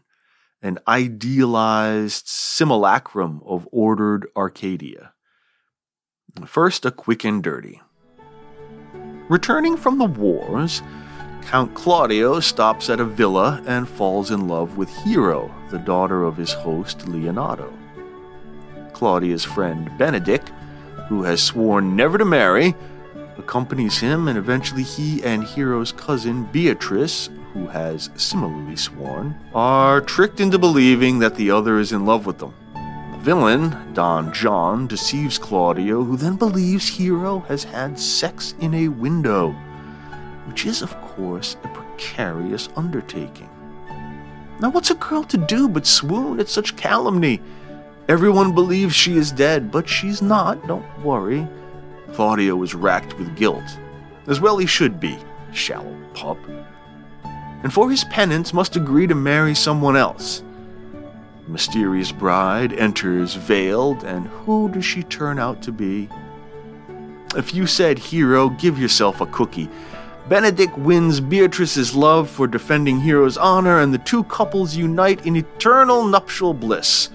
an 0.62 0.78
idealized 0.88 2.26
simulacrum 2.26 3.42
of 3.44 3.68
ordered 3.70 4.26
Arcadia. 4.36 5.12
First, 6.44 6.84
a 6.84 6.90
quick 6.90 7.24
and 7.24 7.42
dirty. 7.42 7.80
Returning 9.28 9.76
from 9.76 9.98
the 9.98 10.04
wars, 10.04 10.82
Count 11.42 11.74
Claudio 11.74 12.40
stops 12.40 12.90
at 12.90 13.00
a 13.00 13.04
villa 13.04 13.62
and 13.66 13.88
falls 13.88 14.30
in 14.30 14.46
love 14.46 14.76
with 14.76 14.88
Hero, 15.04 15.52
the 15.70 15.78
daughter 15.78 16.24
of 16.24 16.36
his 16.36 16.52
host 16.52 17.00
Leonato. 17.06 17.72
Claudio's 18.92 19.44
friend 19.44 19.88
Benedick, 19.98 20.48
who 21.08 21.22
has 21.22 21.42
sworn 21.42 21.96
never 21.96 22.18
to 22.18 22.24
marry, 22.24 22.74
accompanies 23.38 23.98
him, 23.98 24.28
and 24.28 24.36
eventually 24.36 24.82
he 24.82 25.22
and 25.24 25.44
Hero's 25.44 25.92
cousin 25.92 26.44
Beatrice, 26.52 27.30
who 27.52 27.66
has 27.66 28.10
similarly 28.16 28.76
sworn, 28.76 29.38
are 29.54 30.00
tricked 30.00 30.40
into 30.40 30.58
believing 30.58 31.18
that 31.18 31.34
the 31.36 31.50
other 31.50 31.78
is 31.78 31.92
in 31.92 32.04
love 32.04 32.26
with 32.26 32.38
them 32.38 32.54
villain, 33.26 33.76
Don 33.92 34.32
John, 34.32 34.86
deceives 34.86 35.36
Claudio, 35.36 36.04
who 36.04 36.16
then 36.16 36.36
believes 36.36 36.86
Hero 36.86 37.40
has 37.48 37.64
had 37.64 37.98
sex 37.98 38.54
in 38.60 38.72
a 38.72 38.86
window, 38.86 39.50
which 40.46 40.64
is, 40.64 40.80
of 40.80 40.94
course, 41.00 41.56
a 41.64 41.68
precarious 41.70 42.68
undertaking. 42.76 43.50
Now, 44.60 44.70
what's 44.70 44.92
a 44.92 44.94
girl 44.94 45.24
to 45.24 45.38
do 45.38 45.68
but 45.68 45.88
swoon 45.88 46.38
at 46.38 46.48
such 46.48 46.76
calumny? 46.76 47.42
Everyone 48.08 48.54
believes 48.54 48.94
she 48.94 49.16
is 49.16 49.32
dead, 49.32 49.72
but 49.72 49.88
she's 49.88 50.22
not, 50.22 50.64
don't 50.68 50.86
worry. 51.02 51.48
Claudio 52.12 52.62
is 52.62 52.76
racked 52.76 53.18
with 53.18 53.36
guilt, 53.36 53.76
as 54.28 54.40
well 54.40 54.56
he 54.56 54.66
should 54.66 55.00
be, 55.00 55.18
shallow 55.52 55.96
pup. 56.14 56.38
And 57.64 57.74
for 57.74 57.90
his 57.90 58.04
penance 58.04 58.52
must 58.52 58.76
agree 58.76 59.08
to 59.08 59.16
marry 59.16 59.56
someone 59.56 59.96
else 59.96 60.44
mysterious 61.48 62.12
bride 62.12 62.72
enters 62.72 63.34
veiled, 63.34 64.04
and 64.04 64.26
who 64.28 64.68
does 64.68 64.84
she 64.84 65.02
turn 65.02 65.38
out 65.38 65.62
to 65.62 65.72
be? 65.72 66.08
If 67.36 67.54
you 67.54 67.66
said 67.66 67.98
hero, 67.98 68.48
give 68.50 68.78
yourself 68.78 69.20
a 69.20 69.26
cookie. 69.26 69.68
Benedick 70.28 70.76
wins 70.76 71.20
Beatrice's 71.20 71.94
love 71.94 72.28
for 72.28 72.46
defending 72.46 73.00
Hero's 73.00 73.36
honor, 73.36 73.80
and 73.80 73.94
the 73.94 73.98
two 73.98 74.24
couples 74.24 74.74
unite 74.74 75.24
in 75.24 75.36
eternal 75.36 76.04
nuptial 76.04 76.52
bliss. 76.52 77.10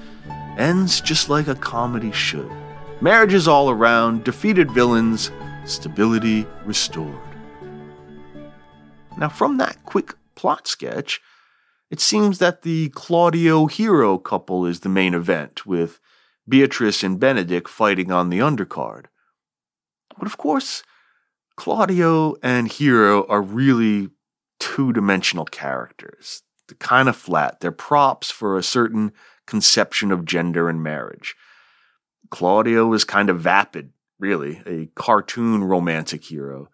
Ends 0.58 1.02
just 1.02 1.30
like 1.30 1.48
a 1.48 1.56
comedy 1.56 2.12
should. 2.12 2.50
Marriages 3.02 3.48
all 3.48 3.70
around, 3.70 4.24
defeated 4.24 4.72
villains, 4.72 5.32
stability 5.65 6.46
restored. 6.65 7.17
Now, 9.17 9.30
from 9.30 9.58
that 9.58 9.84
quick 9.86 10.15
plot 10.36 10.67
sketch, 10.67 11.22
it 11.91 11.99
seems 11.99 12.39
that 12.39 12.62
the 12.62 12.89
Claudio 12.89 13.65
Hero 13.65 14.17
couple 14.17 14.65
is 14.65 14.80
the 14.80 14.89
main 14.89 15.13
event, 15.13 15.65
with 15.65 15.99
Beatrice 16.47 17.04
and 17.04 17.19
Benedick 17.19 17.67
fighting 17.67 18.12
on 18.12 18.30
the 18.30 18.39
undercard. 18.39 19.06
But 20.17 20.25
of 20.25 20.38
course, 20.38 20.84
Claudio 21.58 22.36
and 22.41 22.71
Hero 22.71 23.27
are 23.27 23.41
really 23.41 24.10
two 24.58 24.93
dimensional 24.93 25.45
characters. 25.45 26.43
They're 26.67 26.77
kind 26.77 27.10
of 27.10 27.17
flat. 27.17 27.60
They're 27.60 27.73
props 27.73 28.32
for 28.32 28.58
a 28.58 28.63
certain 28.63 29.12
conception 29.45 30.12
of 30.12 30.23
gender 30.23 30.69
and 30.69 30.82
marriage. 30.82 31.36
Claudio 32.30 32.93
is 32.93 33.04
kind 33.04 33.30
of 33.30 33.41
vapid, 33.41 33.91
really, 34.17 34.62
a 34.65 34.89
cartoon 34.95 35.65
romantic 35.65 36.23
hero. 36.23 36.69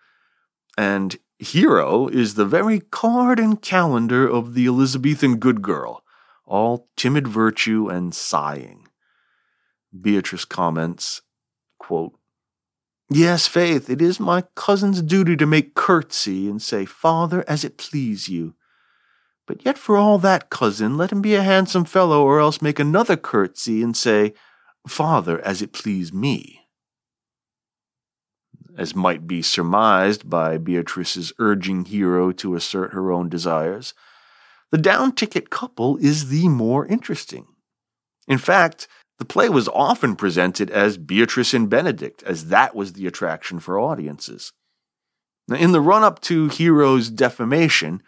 And 0.77 1.17
Hero 1.39 2.07
is 2.07 2.33
the 2.33 2.45
very 2.45 2.79
card 2.79 3.39
and 3.39 3.61
calendar 3.61 4.27
of 4.27 4.55
the 4.55 4.65
Elizabethan 4.65 5.37
good 5.37 5.61
girl, 5.61 6.03
all 6.45 6.89
timid 6.95 7.27
virtue 7.27 7.89
and 7.89 8.13
sighing. 8.15 8.87
Beatrice 9.99 10.45
comments, 10.45 11.21
quote, 11.77 12.17
Yes, 13.09 13.47
Faith, 13.47 13.89
it 13.89 14.01
is 14.01 14.19
my 14.19 14.43
cousin's 14.55 15.01
duty 15.01 15.37
to 15.37 15.45
make 15.45 15.75
curtsy 15.75 16.49
and 16.49 16.61
say, 16.61 16.85
Father, 16.85 17.45
as 17.47 17.63
it 17.63 17.77
please 17.77 18.27
you. 18.27 18.55
But 19.45 19.63
yet 19.63 19.77
for 19.77 19.95
all 19.95 20.17
that, 20.17 20.49
cousin, 20.49 20.97
let 20.97 21.11
him 21.11 21.21
be 21.21 21.35
a 21.35 21.43
handsome 21.43 21.85
fellow, 21.85 22.23
or 22.23 22.39
else 22.39 22.61
make 22.61 22.79
another 22.79 23.15
curtsy 23.15 23.81
and 23.81 23.95
say, 23.95 24.33
Father, 24.87 25.39
as 25.41 25.61
it 25.61 25.71
please 25.71 26.11
me 26.11 26.66
as 28.77 28.95
might 28.95 29.27
be 29.27 29.41
surmised 29.41 30.29
by 30.29 30.57
Beatrice's 30.57 31.33
urging 31.39 31.85
Hero 31.85 32.31
to 32.33 32.55
assert 32.55 32.93
her 32.93 33.11
own 33.11 33.27
desires, 33.27 33.93
the 34.71 34.77
down 34.77 35.13
ticket 35.13 35.49
couple 35.49 35.97
is 35.97 36.29
the 36.29 36.47
more 36.47 36.85
interesting. 36.85 37.47
In 38.27 38.37
fact, 38.37 38.87
the 39.17 39.25
play 39.25 39.49
was 39.49 39.67
often 39.69 40.15
presented 40.15 40.69
as 40.69 40.97
Beatrice 40.97 41.53
and 41.53 41.69
Benedick, 41.69 42.21
as 42.23 42.49
that 42.49 42.75
was 42.75 42.93
the 42.93 43.07
attraction 43.07 43.59
for 43.59 43.79
audiences. 43.79 44.53
Now, 45.47 45.55
in 45.55 45.71
the 45.71 45.81
run 45.81 46.03
up 46.03 46.19
to 46.23 46.49
Hero's 46.49 47.09
defamation, 47.09 48.03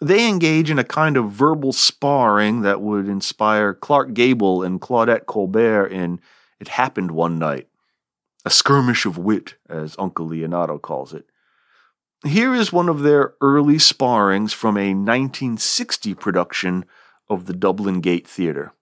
they 0.00 0.28
engage 0.28 0.70
in 0.70 0.78
a 0.78 0.84
kind 0.84 1.16
of 1.16 1.32
verbal 1.32 1.72
sparring 1.72 2.60
that 2.60 2.80
would 2.80 3.08
inspire 3.08 3.74
Clark 3.74 4.12
Gable 4.12 4.62
and 4.62 4.80
Claudette 4.80 5.26
Colbert 5.26 5.86
in 5.86 6.20
It 6.60 6.68
Happened 6.68 7.10
One 7.10 7.38
Night 7.38 7.66
a 8.46 8.50
skirmish 8.50 9.04
of 9.04 9.18
wit, 9.18 9.56
as 9.68 9.96
Uncle 9.98 10.28
Leonato 10.28 10.80
calls 10.80 11.12
it. 11.12 11.26
Here 12.24 12.54
is 12.54 12.72
one 12.72 12.88
of 12.88 13.02
their 13.02 13.34
early 13.40 13.74
sparrings 13.74 14.54
from 14.54 14.76
a 14.76 14.94
1960 14.94 16.14
production 16.14 16.84
of 17.28 17.46
the 17.46 17.52
Dublin 17.52 18.00
Gate 18.00 18.26
Theatre. 18.26 18.72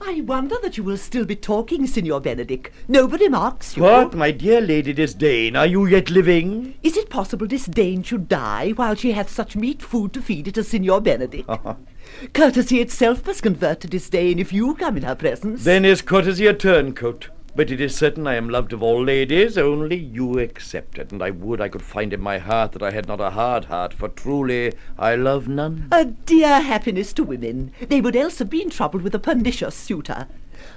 I 0.00 0.20
wonder 0.20 0.54
that 0.62 0.76
you 0.76 0.84
will 0.84 0.96
still 0.96 1.24
be 1.24 1.34
talking, 1.34 1.88
Signor 1.88 2.22
Benedick. 2.22 2.68
Nobody 2.86 3.28
marks 3.28 3.76
you. 3.76 3.82
What, 3.82 4.14
my 4.14 4.30
dear 4.30 4.60
Lady 4.60 4.92
Disdain, 4.92 5.56
are 5.56 5.66
you 5.66 5.86
yet 5.86 6.08
living? 6.08 6.74
Is 6.84 6.96
it 6.96 7.10
possible 7.10 7.48
Disdain 7.48 8.04
should 8.04 8.28
die 8.28 8.70
while 8.70 8.94
she 8.94 9.10
hath 9.10 9.28
such 9.28 9.56
meet 9.56 9.82
food 9.82 10.12
to 10.12 10.22
feed 10.22 10.46
it 10.46 10.56
as 10.56 10.68
Signor 10.68 11.02
Benedick? 11.02 11.76
Courtesy 12.32 12.80
itself 12.80 13.26
must 13.26 13.42
convert 13.42 13.80
to 13.80 13.88
disdain 13.88 14.38
if 14.38 14.52
you 14.52 14.74
come 14.76 14.96
in 14.96 15.02
her 15.02 15.16
presence. 15.16 15.64
Then 15.64 15.84
is 15.84 16.00
courtesy 16.00 16.46
a 16.46 16.54
turncoat? 16.54 17.28
But 17.56 17.70
it 17.70 17.80
is 17.80 17.96
certain 17.96 18.26
I 18.26 18.36
am 18.36 18.48
loved 18.48 18.72
of 18.72 18.82
all 18.82 19.02
ladies, 19.02 19.58
only 19.58 19.96
you 19.96 20.38
excepted, 20.38 21.10
and 21.10 21.20
I 21.22 21.30
would 21.30 21.60
I 21.60 21.68
could 21.68 21.82
find 21.82 22.12
in 22.12 22.20
my 22.20 22.38
heart 22.38 22.72
that 22.72 22.82
I 22.82 22.92
had 22.92 23.08
not 23.08 23.20
a 23.20 23.30
hard 23.30 23.64
heart, 23.64 23.92
for 23.92 24.08
truly 24.08 24.72
I 24.98 25.16
love 25.16 25.48
none. 25.48 25.88
A 25.90 26.04
dear 26.04 26.60
happiness 26.60 27.12
to 27.14 27.24
women. 27.24 27.72
They 27.88 28.00
would 28.00 28.14
else 28.14 28.38
have 28.38 28.50
been 28.50 28.70
troubled 28.70 29.02
with 29.02 29.14
a 29.14 29.18
pernicious 29.18 29.74
suitor. 29.74 30.28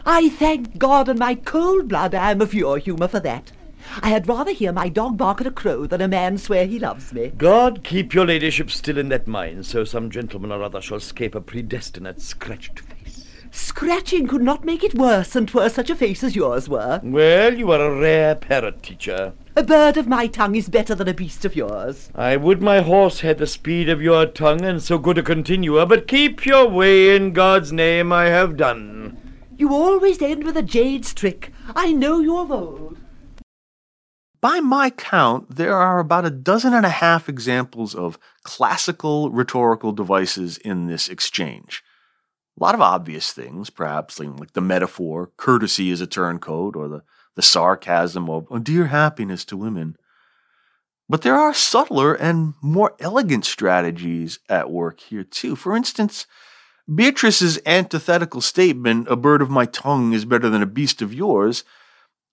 I 0.05 0.29
thank 0.29 0.79
God 0.79 1.09
and 1.09 1.19
my 1.19 1.35
cold 1.35 1.89
blood 1.89 2.15
I 2.15 2.31
am 2.31 2.41
of 2.41 2.53
your 2.53 2.79
humour 2.79 3.07
for 3.07 3.19
that. 3.19 3.51
I 4.01 4.09
had 4.09 4.27
rather 4.27 4.51
hear 4.51 4.71
my 4.71 4.89
dog 4.89 5.17
bark 5.17 5.41
at 5.41 5.47
a 5.47 5.51
crow 5.51 5.85
than 5.85 6.01
a 6.01 6.07
man 6.07 6.37
swear 6.37 6.65
he 6.65 6.79
loves 6.79 7.13
me. 7.13 7.33
God 7.37 7.83
keep 7.83 8.13
your 8.13 8.25
ladyship 8.25 8.71
still 8.71 8.97
in 8.97 9.09
that 9.09 9.27
mind, 9.27 9.65
so 9.65 9.83
some 9.83 10.09
gentleman 10.09 10.51
or 10.51 10.63
other 10.63 10.81
shall 10.81 10.99
scape 10.99 11.35
a 11.35 11.41
predestinate 11.41 12.21
scratched 12.21 12.79
face. 12.79 12.92
Scratching 13.55 14.25
could 14.25 14.41
not 14.41 14.65
make 14.65 14.83
it 14.83 14.95
worse 14.95 15.29
than 15.29 15.45
'twere 15.45 15.69
such 15.69 15.91
a 15.91 15.95
face 15.95 16.23
as 16.23 16.35
yours 16.35 16.67
were. 16.67 16.99
Well, 17.03 17.53
you 17.53 17.71
are 17.71 17.79
a 17.79 17.99
rare 17.99 18.33
parrot 18.33 18.81
teacher. 18.81 19.33
A 19.55 19.61
bird 19.61 19.95
of 19.95 20.07
my 20.07 20.25
tongue 20.25 20.55
is 20.55 20.69
better 20.69 20.95
than 20.95 21.07
a 21.07 21.13
beast 21.13 21.45
of 21.45 21.55
yours. 21.55 22.09
I 22.15 22.35
would 22.35 22.63
my 22.63 22.81
horse 22.81 23.19
had 23.19 23.37
the 23.37 23.45
speed 23.45 23.89
of 23.89 24.01
your 24.01 24.25
tongue 24.25 24.65
and 24.65 24.81
so 24.81 24.97
good 24.97 25.19
a 25.19 25.21
continuer, 25.21 25.85
but 25.85 26.07
keep 26.07 26.47
your 26.47 26.67
way 26.67 27.15
in 27.15 27.31
God's 27.31 27.71
name 27.71 28.11
I 28.11 28.25
have 28.25 28.57
done. 28.57 29.17
You 29.55 29.71
always 29.71 30.19
end 30.19 30.45
with 30.45 30.57
a 30.57 30.63
jade's 30.63 31.13
trick. 31.13 31.51
I 31.75 31.93
know 31.93 32.21
you 32.21 32.39
of 32.39 32.51
old. 32.51 32.97
By 34.41 34.61
my 34.61 34.89
count, 34.89 35.57
there 35.57 35.77
are 35.77 35.99
about 35.99 36.25
a 36.25 36.31
dozen 36.31 36.73
and 36.73 36.87
a 36.87 36.89
half 36.89 37.29
examples 37.29 37.93
of 37.93 38.17
classical 38.41 39.29
rhetorical 39.29 39.91
devices 39.91 40.57
in 40.57 40.87
this 40.87 41.07
exchange. 41.07 41.83
A 42.59 42.63
lot 42.63 42.75
of 42.75 42.81
obvious 42.81 43.31
things, 43.31 43.69
perhaps 43.69 44.19
like 44.19 44.53
the 44.53 44.61
metaphor, 44.61 45.31
courtesy 45.37 45.89
is 45.89 46.01
a 46.01 46.07
turncoat, 46.07 46.75
or 46.75 46.87
the, 46.87 47.03
the 47.35 47.41
sarcasm 47.41 48.29
of 48.29 48.47
oh, 48.51 48.59
dear 48.59 48.87
happiness 48.87 49.43
to 49.45 49.57
women. 49.57 49.97
But 51.09 51.23
there 51.23 51.35
are 51.35 51.53
subtler 51.53 52.13
and 52.13 52.53
more 52.61 52.95
elegant 52.99 53.45
strategies 53.45 54.39
at 54.47 54.71
work 54.71 54.99
here, 54.99 55.23
too. 55.23 55.55
For 55.55 55.75
instance, 55.75 56.27
Beatrice's 56.93 57.59
antithetical 57.65 58.41
statement, 58.41 59.07
a 59.09 59.15
bird 59.15 59.41
of 59.41 59.49
my 59.49 59.65
tongue 59.65 60.13
is 60.13 60.25
better 60.25 60.49
than 60.49 60.61
a 60.61 60.67
beast 60.67 61.01
of 61.01 61.13
yours, 61.13 61.63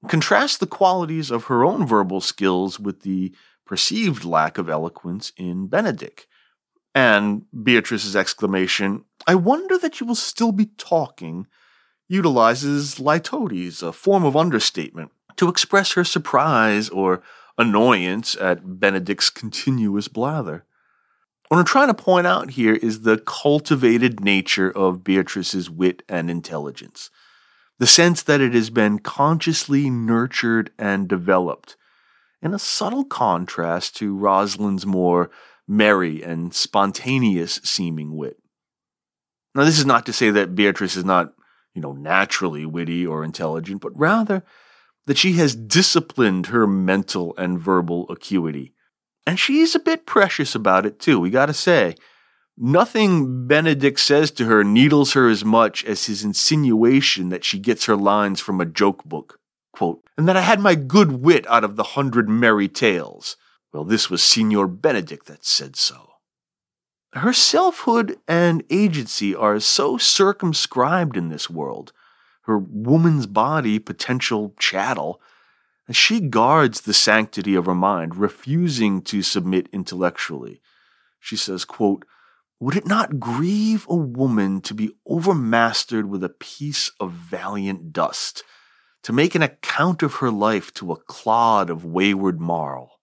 contrasts 0.08 0.58
the 0.58 0.66
qualities 0.66 1.30
of 1.30 1.44
her 1.44 1.64
own 1.64 1.86
verbal 1.86 2.20
skills 2.20 2.78
with 2.78 3.02
the 3.02 3.34
perceived 3.66 4.24
lack 4.24 4.58
of 4.58 4.68
eloquence 4.68 5.32
in 5.36 5.68
Benedick. 5.68 6.26
And 6.94 7.44
Beatrice's 7.62 8.16
exclamation, 8.16 9.04
I 9.26 9.36
wonder 9.36 9.78
that 9.78 10.00
you 10.00 10.06
will 10.06 10.16
still 10.16 10.52
be 10.52 10.66
talking, 10.76 11.46
utilizes 12.08 12.96
litotes, 12.96 13.82
a 13.82 13.92
form 13.92 14.24
of 14.24 14.36
understatement, 14.36 15.12
to 15.36 15.48
express 15.48 15.92
her 15.92 16.04
surprise 16.04 16.88
or 16.88 17.22
annoyance 17.56 18.36
at 18.40 18.64
Benedick's 18.64 19.30
continuous 19.30 20.08
blather. 20.08 20.64
What 21.48 21.58
I'm 21.58 21.64
trying 21.64 21.88
to 21.88 21.94
point 21.94 22.26
out 22.26 22.50
here 22.50 22.74
is 22.74 23.00
the 23.00 23.18
cultivated 23.18 24.20
nature 24.20 24.70
of 24.70 25.04
Beatrice's 25.04 25.68
wit 25.68 26.02
and 26.08 26.30
intelligence, 26.30 27.10
the 27.78 27.86
sense 27.86 28.22
that 28.22 28.40
it 28.40 28.54
has 28.54 28.70
been 28.70 28.98
consciously 28.98 29.90
nurtured 29.90 30.70
and 30.78 31.08
developed, 31.08 31.76
in 32.42 32.54
a 32.54 32.58
subtle 32.58 33.04
contrast 33.04 33.96
to 33.96 34.16
Rosalind's 34.16 34.86
more 34.86 35.30
merry 35.66 36.22
and 36.22 36.54
spontaneous 36.54 37.60
seeming 37.64 38.16
wit. 38.16 38.36
Now, 39.54 39.64
this 39.64 39.78
is 39.78 39.86
not 39.86 40.06
to 40.06 40.12
say 40.12 40.30
that 40.30 40.54
Beatrice 40.54 40.96
is 40.96 41.04
not, 41.04 41.32
you 41.74 41.82
know, 41.82 41.92
naturally 41.92 42.66
witty 42.66 43.06
or 43.06 43.24
intelligent, 43.24 43.80
but 43.80 43.98
rather 43.98 44.44
that 45.06 45.18
she 45.18 45.32
has 45.34 45.56
disciplined 45.56 46.46
her 46.46 46.66
mental 46.66 47.34
and 47.36 47.58
verbal 47.58 48.06
acuity. 48.10 48.74
And 49.26 49.38
she's 49.38 49.74
a 49.74 49.80
bit 49.80 50.06
precious 50.06 50.54
about 50.54 50.86
it, 50.86 50.98
too, 50.98 51.18
we 51.18 51.30
gotta 51.30 51.54
say. 51.54 51.94
Nothing 52.56 53.48
Benedick 53.48 53.98
says 53.98 54.30
to 54.32 54.44
her 54.44 54.62
needles 54.62 55.14
her 55.14 55.28
as 55.28 55.44
much 55.44 55.84
as 55.84 56.06
his 56.06 56.22
insinuation 56.22 57.30
that 57.30 57.44
she 57.44 57.58
gets 57.58 57.86
her 57.86 57.96
lines 57.96 58.38
from 58.40 58.60
a 58.60 58.66
joke 58.66 59.04
book. 59.04 59.38
Quote, 59.72 60.02
and 60.18 60.28
that 60.28 60.36
I 60.36 60.42
had 60.42 60.60
my 60.60 60.74
good 60.74 61.12
wit 61.22 61.48
out 61.48 61.64
of 61.64 61.76
the 61.76 61.82
hundred 61.82 62.28
merry 62.28 62.68
tales. 62.68 63.36
Well, 63.72 63.84
this 63.84 64.10
was 64.10 64.22
Signor 64.22 64.68
Benedick 64.68 65.24
that 65.24 65.44
said 65.44 65.76
so. 65.76 66.10
Her 67.12 67.32
selfhood 67.32 68.18
and 68.28 68.62
agency 68.70 69.34
are 69.34 69.58
so 69.60 69.96
circumscribed 69.96 71.16
in 71.16 71.28
this 71.28 71.50
world, 71.50 71.92
her 72.42 72.58
woman's 72.58 73.26
body 73.26 73.78
potential 73.78 74.54
chattel, 74.58 75.20
as 75.88 75.96
she 75.96 76.20
guards 76.20 76.82
the 76.82 76.94
sanctity 76.94 77.54
of 77.56 77.66
her 77.66 77.74
mind, 77.74 78.16
refusing 78.16 79.02
to 79.02 79.22
submit 79.22 79.68
intellectually. 79.72 80.60
She 81.18 81.36
says, 81.36 81.64
quote, 81.64 82.04
Would 82.60 82.76
it 82.76 82.86
not 82.86 83.18
grieve 83.18 83.86
a 83.88 83.96
woman 83.96 84.60
to 84.62 84.74
be 84.74 84.92
overmastered 85.08 86.06
with 86.06 86.22
a 86.22 86.28
piece 86.28 86.92
of 87.00 87.10
valiant 87.10 87.92
dust, 87.92 88.44
to 89.02 89.12
make 89.12 89.34
an 89.34 89.42
account 89.42 90.04
of 90.04 90.16
her 90.16 90.30
life 90.30 90.72
to 90.74 90.92
a 90.92 90.96
clod 90.96 91.70
of 91.70 91.84
wayward 91.84 92.40
marl? 92.40 92.99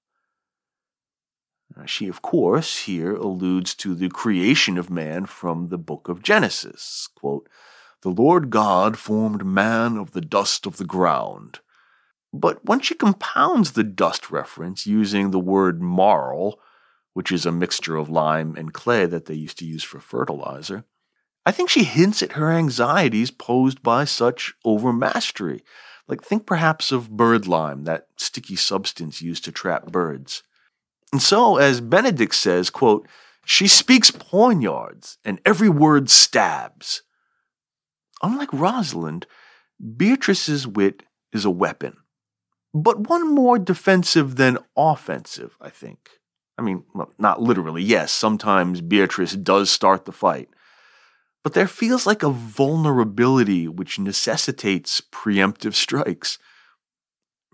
Uh, 1.78 1.86
she, 1.86 2.08
of 2.08 2.22
course, 2.22 2.80
here 2.86 3.16
alludes 3.16 3.76
to 3.76 3.94
the 3.94 4.10
creation 4.10 4.78
of 4.78 4.90
man 4.90 5.26
from 5.26 5.70
the 5.70 5.78
book 5.78 6.08
of 6.08 6.24
Genesis. 6.24 7.10
Quote, 7.16 7.48
the 8.02 8.10
Lord 8.10 8.50
God 8.50 8.98
formed 8.98 9.46
man 9.46 9.98
of 9.98 10.12
the 10.12 10.22
dust 10.22 10.66
of 10.66 10.78
the 10.78 10.86
ground. 10.86 11.60
But 12.32 12.64
when 12.64 12.80
she 12.80 12.94
compounds 12.94 13.72
the 13.72 13.84
dust 13.84 14.30
reference 14.30 14.86
using 14.86 15.32
the 15.32 15.40
word 15.40 15.82
marl, 15.82 16.60
which 17.14 17.32
is 17.32 17.46
a 17.46 17.52
mixture 17.52 17.96
of 17.96 18.10
lime 18.10 18.56
and 18.56 18.74
clay 18.74 19.06
that 19.08 19.26
they 19.26 19.34
used 19.34 19.58
to 19.60 19.66
use 19.66 19.84
for 19.84 20.00
fertilizer, 20.00 20.86
I 21.46 21.52
think 21.52 21.70
she 21.70 21.84
hints 21.84 22.22
at 22.22 22.34
her 22.34 22.52
anxieties 22.52 23.32
posed 23.32 23.82
by 23.82 24.06
such 24.06 24.54
overmastery. 24.66 25.62
Like, 26.08 26.22
think 26.22 26.46
perhaps 26.46 26.92
of 26.92 27.10
birdlime, 27.10 27.86
that 27.86 28.08
sticky 28.18 28.56
substance 28.56 29.22
used 29.22 29.44
to 29.46 29.52
trap 29.52 29.88
birds. 29.88 30.44
And 31.12 31.22
so, 31.22 31.58
as 31.58 31.82
Benedick 31.82 32.34
says, 32.34 32.70
quote, 32.70 33.08
she 33.46 33.68
speaks 33.68 34.12
poignards, 34.12 35.18
and 35.24 35.40
every 35.46 35.70
word 35.70 36.10
stabs. 36.10 37.02
Unlike 38.22 38.52
Rosalind, 38.52 39.26
Beatrice's 39.96 40.68
wit 40.68 41.04
is 41.32 41.46
a 41.46 41.50
weapon, 41.50 41.98
but 42.74 43.08
one 43.08 43.34
more 43.34 43.58
defensive 43.58 44.36
than 44.36 44.58
offensive, 44.76 45.56
I 45.62 45.70
think. 45.70 46.20
I 46.58 46.62
mean, 46.62 46.84
well, 46.94 47.14
not 47.18 47.42
literally, 47.42 47.84
yes, 47.84 48.12
sometimes 48.12 48.82
Beatrice 48.82 49.34
does 49.34 49.70
start 49.70 50.06
the 50.06 50.12
fight, 50.12 50.50
but 51.44 51.54
there 51.54 51.68
feels 51.68 52.06
like 52.06 52.24
a 52.24 52.30
vulnerability 52.30 53.68
which 53.68 54.00
necessitates 54.00 55.00
preemptive 55.00 55.76
strikes. 55.76 56.40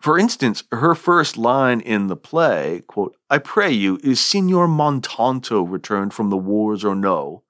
For 0.03 0.19
instance, 0.19 0.65
her 0.69 0.95
first 0.95 1.37
line 1.37 1.79
in 1.79 2.07
the 2.07 2.17
play, 2.17 2.83
quote, 2.87 3.15
I 3.29 3.37
pray 3.37 3.71
you, 3.71 4.01
is 4.03 4.19
Signor 4.19 4.67
Montanto 4.67 5.63
returned 5.63 6.13
from 6.13 6.29
the 6.29 6.35
wars 6.35 6.83
or 6.83 6.93
no? 6.93 7.43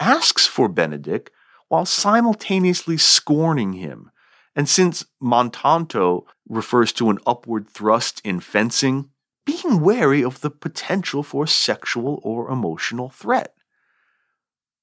asks 0.00 0.48
for 0.48 0.68
Benedick 0.68 1.28
while 1.68 1.86
simultaneously 1.86 2.96
scorning 2.96 3.74
him. 3.74 4.10
And 4.56 4.68
since 4.68 5.06
Montanto 5.22 6.24
refers 6.48 6.92
to 6.94 7.08
an 7.08 7.20
upward 7.24 7.70
thrust 7.70 8.20
in 8.24 8.40
fencing, 8.40 9.10
being 9.46 9.80
wary 9.80 10.24
of 10.24 10.40
the 10.40 10.50
potential 10.50 11.22
for 11.22 11.46
sexual 11.46 12.20
or 12.24 12.50
emotional 12.50 13.10
threat. 13.10 13.54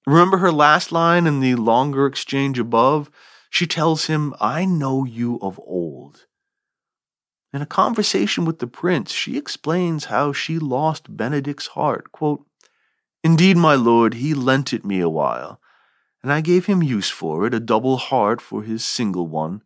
Remember 0.08 0.38
her 0.38 0.54
last 0.54 0.94
line 0.94 1.28
in 1.28 1.42
the 1.42 1.56
longer 1.56 2.06
exchange 2.06 2.60
above? 2.60 3.12
She 3.50 3.68
tells 3.68 4.06
him, 4.06 4.34
I 4.40 4.64
know 4.64 5.04
you 5.04 5.38
of 5.42 5.60
old. 5.60 6.28
In 7.56 7.62
a 7.62 7.66
conversation 7.66 8.44
with 8.44 8.60
the 8.60 8.68
prince, 8.68 9.14
she 9.14 9.38
explains 9.38 10.06
how 10.06 10.34
she 10.34 10.60
lost 10.60 11.16
Benedick's 11.16 11.68
heart. 11.68 12.12
Quote, 12.12 12.46
Indeed, 13.24 13.56
my 13.56 13.76
lord, 13.76 14.16
he 14.16 14.34
lent 14.34 14.74
it 14.74 14.84
me 14.84 15.00
a 15.00 15.08
while, 15.08 15.62
and 16.22 16.34
I 16.34 16.42
gave 16.42 16.66
him 16.66 16.84
use 16.84 17.10
for 17.10 17.48
it, 17.48 17.54
a 17.54 17.62
double 17.62 17.96
heart 17.96 18.42
for 18.42 18.64
his 18.64 18.84
single 18.84 19.28
one. 19.28 19.64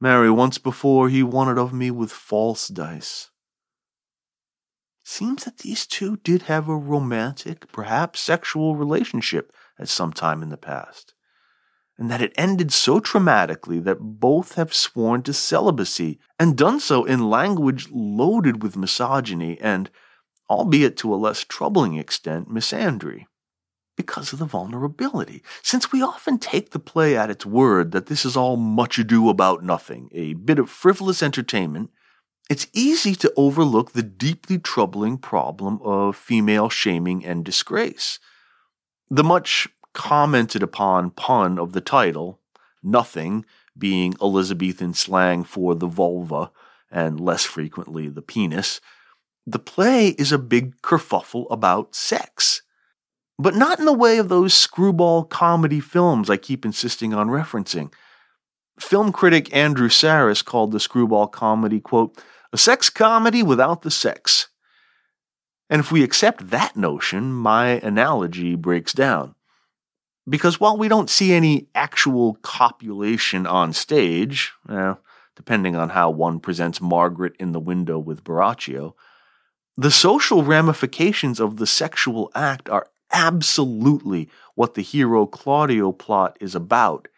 Marry, 0.00 0.30
once 0.30 0.56
before 0.56 1.10
he 1.10 1.22
won 1.22 1.50
it 1.50 1.58
of 1.58 1.74
me 1.74 1.90
with 1.90 2.10
false 2.10 2.68
dice. 2.68 3.28
Seems 5.04 5.44
that 5.44 5.58
these 5.58 5.86
two 5.86 6.16
did 6.16 6.44
have 6.44 6.66
a 6.66 6.74
romantic, 6.74 7.70
perhaps 7.70 8.20
sexual 8.20 8.74
relationship 8.74 9.52
at 9.78 9.90
some 9.90 10.14
time 10.14 10.42
in 10.42 10.48
the 10.48 10.56
past. 10.56 11.12
And 12.02 12.10
that 12.10 12.20
it 12.20 12.32
ended 12.34 12.72
so 12.72 12.98
traumatically 12.98 13.80
that 13.84 14.00
both 14.00 14.56
have 14.56 14.74
sworn 14.74 15.22
to 15.22 15.32
celibacy 15.32 16.18
and 16.36 16.58
done 16.58 16.80
so 16.80 17.04
in 17.04 17.30
language 17.30 17.86
loaded 17.92 18.60
with 18.60 18.76
misogyny 18.76 19.56
and, 19.60 19.88
albeit 20.50 20.96
to 20.96 21.14
a 21.14 21.16
less 21.16 21.44
troubling 21.44 21.94
extent, 21.94 22.48
misandry. 22.48 23.26
Because 23.96 24.32
of 24.32 24.40
the 24.40 24.46
vulnerability, 24.46 25.44
since 25.62 25.92
we 25.92 26.02
often 26.02 26.38
take 26.38 26.72
the 26.72 26.80
play 26.80 27.16
at 27.16 27.30
its 27.30 27.46
word 27.46 27.92
that 27.92 28.06
this 28.06 28.24
is 28.24 28.36
all 28.36 28.56
much 28.56 28.98
ado 28.98 29.28
about 29.28 29.62
nothing, 29.62 30.08
a 30.10 30.32
bit 30.32 30.58
of 30.58 30.68
frivolous 30.68 31.22
entertainment, 31.22 31.88
it's 32.50 32.66
easy 32.72 33.14
to 33.14 33.32
overlook 33.36 33.92
the 33.92 34.02
deeply 34.02 34.58
troubling 34.58 35.18
problem 35.18 35.78
of 35.84 36.16
female 36.16 36.68
shaming 36.68 37.24
and 37.24 37.44
disgrace. 37.44 38.18
The 39.08 39.22
much 39.22 39.68
commented 39.92 40.62
upon 40.62 41.10
pun 41.10 41.58
of 41.58 41.72
the 41.72 41.80
title, 41.80 42.40
nothing 42.82 43.44
being 43.76 44.14
Elizabethan 44.20 44.94
slang 44.94 45.44
for 45.44 45.74
the 45.74 45.86
vulva 45.86 46.50
and 46.90 47.18
less 47.18 47.44
frequently 47.44 48.08
the 48.08 48.22
penis, 48.22 48.80
the 49.46 49.58
play 49.58 50.08
is 50.08 50.30
a 50.30 50.38
big 50.38 50.80
kerfuffle 50.82 51.46
about 51.50 51.94
sex. 51.94 52.62
But 53.38 53.56
not 53.56 53.78
in 53.78 53.86
the 53.86 53.92
way 53.92 54.18
of 54.18 54.28
those 54.28 54.54
screwball 54.54 55.24
comedy 55.24 55.80
films 55.80 56.30
I 56.30 56.36
keep 56.36 56.64
insisting 56.64 57.12
on 57.12 57.28
referencing. 57.28 57.92
Film 58.78 59.10
critic 59.10 59.54
Andrew 59.54 59.88
Sarris 59.88 60.44
called 60.44 60.72
the 60.72 60.80
screwball 60.80 61.26
comedy, 61.26 61.80
quote, 61.80 62.16
a 62.52 62.58
sex 62.58 62.90
comedy 62.90 63.42
without 63.42 63.82
the 63.82 63.90
sex. 63.90 64.48
And 65.70 65.80
if 65.80 65.90
we 65.90 66.04
accept 66.04 66.50
that 66.50 66.76
notion, 66.76 67.32
my 67.32 67.80
analogy 67.80 68.54
breaks 68.54 68.92
down. 68.92 69.34
Because 70.28 70.60
while 70.60 70.76
we 70.76 70.88
don't 70.88 71.10
see 71.10 71.32
any 71.32 71.68
actual 71.74 72.34
copulation 72.42 73.46
on 73.46 73.72
stage, 73.72 74.52
well, 74.68 75.00
depending 75.34 75.74
on 75.74 75.90
how 75.90 76.10
one 76.10 76.38
presents 76.38 76.80
Margaret 76.80 77.34
in 77.40 77.52
the 77.52 77.60
window 77.60 77.98
with 77.98 78.22
Borachio, 78.22 78.94
the 79.76 79.90
social 79.90 80.44
ramifications 80.44 81.40
of 81.40 81.56
the 81.56 81.66
sexual 81.66 82.30
act 82.34 82.68
are 82.68 82.86
absolutely 83.10 84.28
what 84.54 84.74
the 84.74 84.82
hero 84.82 85.26
Claudio 85.26 85.92
plot 85.92 86.36
is 86.40 86.54
about, 86.54 87.08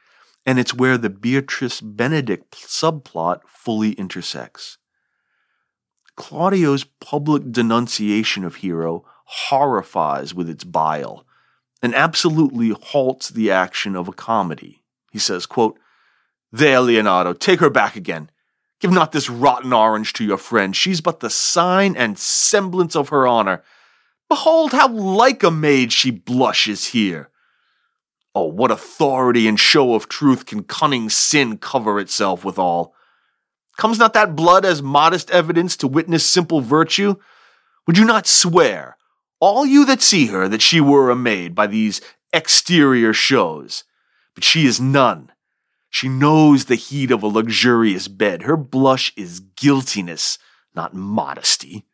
and 0.47 0.59
it's 0.59 0.75
where 0.75 0.97
the 0.97 1.11
Beatrice 1.11 1.81
Benedick 1.81 2.51
subplot 2.53 3.41
fully 3.47 3.93
intersects. 3.93 4.79
Claudio's 6.17 6.85
public 6.85 7.51
denunciation 7.51 8.45
of 8.45 8.57
Hero 8.57 9.05
horrifies 9.25 10.33
with 10.33 10.49
its 10.49 10.65
bile 10.65 11.27
and 11.85 11.95
absolutely 11.95 12.71
halts 12.71 13.29
the 13.29 13.51
action 13.51 13.95
of 13.95 14.09
a 14.09 14.13
comedy. 14.13 14.83
He 15.13 15.19
says, 15.19 15.45
quote, 15.45 15.79
There, 16.51 16.79
Leonato, 16.79 17.39
take 17.39 17.61
her 17.61 17.69
back 17.69 17.95
again. 17.95 18.31
Give 18.81 18.91
not 18.91 19.13
this 19.13 19.29
rotten 19.29 19.71
orange 19.71 20.15
to 20.15 20.25
your 20.25 20.39
friend. 20.39 20.75
She's 20.75 21.03
but 21.03 21.21
the 21.21 21.29
sign 21.29 21.95
and 21.95 22.19
semblance 22.19 22.97
of 22.97 23.11
her 23.11 23.27
honor. 23.27 23.63
Behold 24.31 24.73
how 24.73 24.89
like 24.89 25.43
a 25.43 25.51
maid 25.51 25.93
she 25.93 26.11
blushes 26.11 26.87
here. 26.87 27.29
Oh, 28.35 28.47
what 28.47 28.71
authority 28.71 29.47
and 29.47 29.61
show 29.61 29.95
of 29.95 30.09
truth 30.09 30.47
can 30.47 30.63
cunning 30.63 31.11
sin 31.11 31.59
cover 31.59 32.01
itself 32.01 32.47
withal? 32.47 32.95
Comes 33.77 33.99
not 33.99 34.15
that 34.15 34.35
blood 34.35 34.65
as 34.65 34.81
modest 34.81 35.31
evidence 35.31 35.77
to 35.77 35.87
witness 35.87 36.25
simple 36.25 36.63
virtue? 36.63 37.17
Would 37.87 37.99
you 37.99 38.07
not 38.07 38.27
swear, 38.27 38.97
all 39.45 39.67
you 39.67 39.85
that 39.85 40.01
see 40.01 40.29
her, 40.29 40.49
that 40.49 40.63
she 40.63 40.81
were 40.81 41.11
a 41.11 41.15
maid 41.15 41.55
by 41.55 41.67
these 41.67 42.01
exterior 42.33 43.13
shows? 43.13 43.85
But 44.35 44.43
she 44.43 44.65
is 44.65 44.81
none. 44.81 45.33
She 45.91 46.09
knows 46.09 46.65
the 46.65 46.77
heat 46.77 47.11
of 47.11 47.23
a 47.23 47.27
luxurious 47.27 48.09
bed. 48.09 48.45
Her 48.45 48.57
blush 48.57 49.13
is 49.19 49.41
guiltiness, 49.41 50.39
not 50.75 50.95
modesty. 50.95 51.85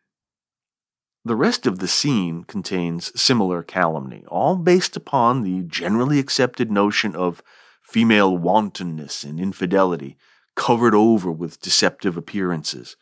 The 1.24 1.34
rest 1.34 1.66
of 1.66 1.80
the 1.80 1.88
scene 1.88 2.44
contains 2.44 3.20
similar 3.20 3.64
calumny, 3.64 4.24
all 4.28 4.54
based 4.54 4.96
upon 4.96 5.42
the 5.42 5.62
generally 5.62 6.20
accepted 6.20 6.70
notion 6.70 7.16
of 7.16 7.42
female 7.82 8.38
wantonness 8.38 9.24
and 9.24 9.40
infidelity, 9.40 10.16
covered 10.54 10.94
over 10.94 11.32
with 11.32 11.60
deceptive 11.60 12.16
appearances. 12.16 12.96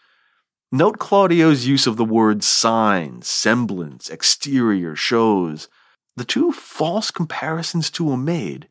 Note 0.71 0.99
Claudio's 0.99 1.67
use 1.67 1.87
of 1.87 1.97
the 1.97 2.05
words 2.05 2.47
signs, 2.47 3.27
semblance, 3.27 4.11
exterior, 4.11 4.95
shows, 4.95 5.69
the 6.17 6.25
two 6.25 6.53
false 6.53 7.11
comparisons 7.11 7.91
to 7.91 8.11
a 8.11 8.17
maid. 8.17 8.69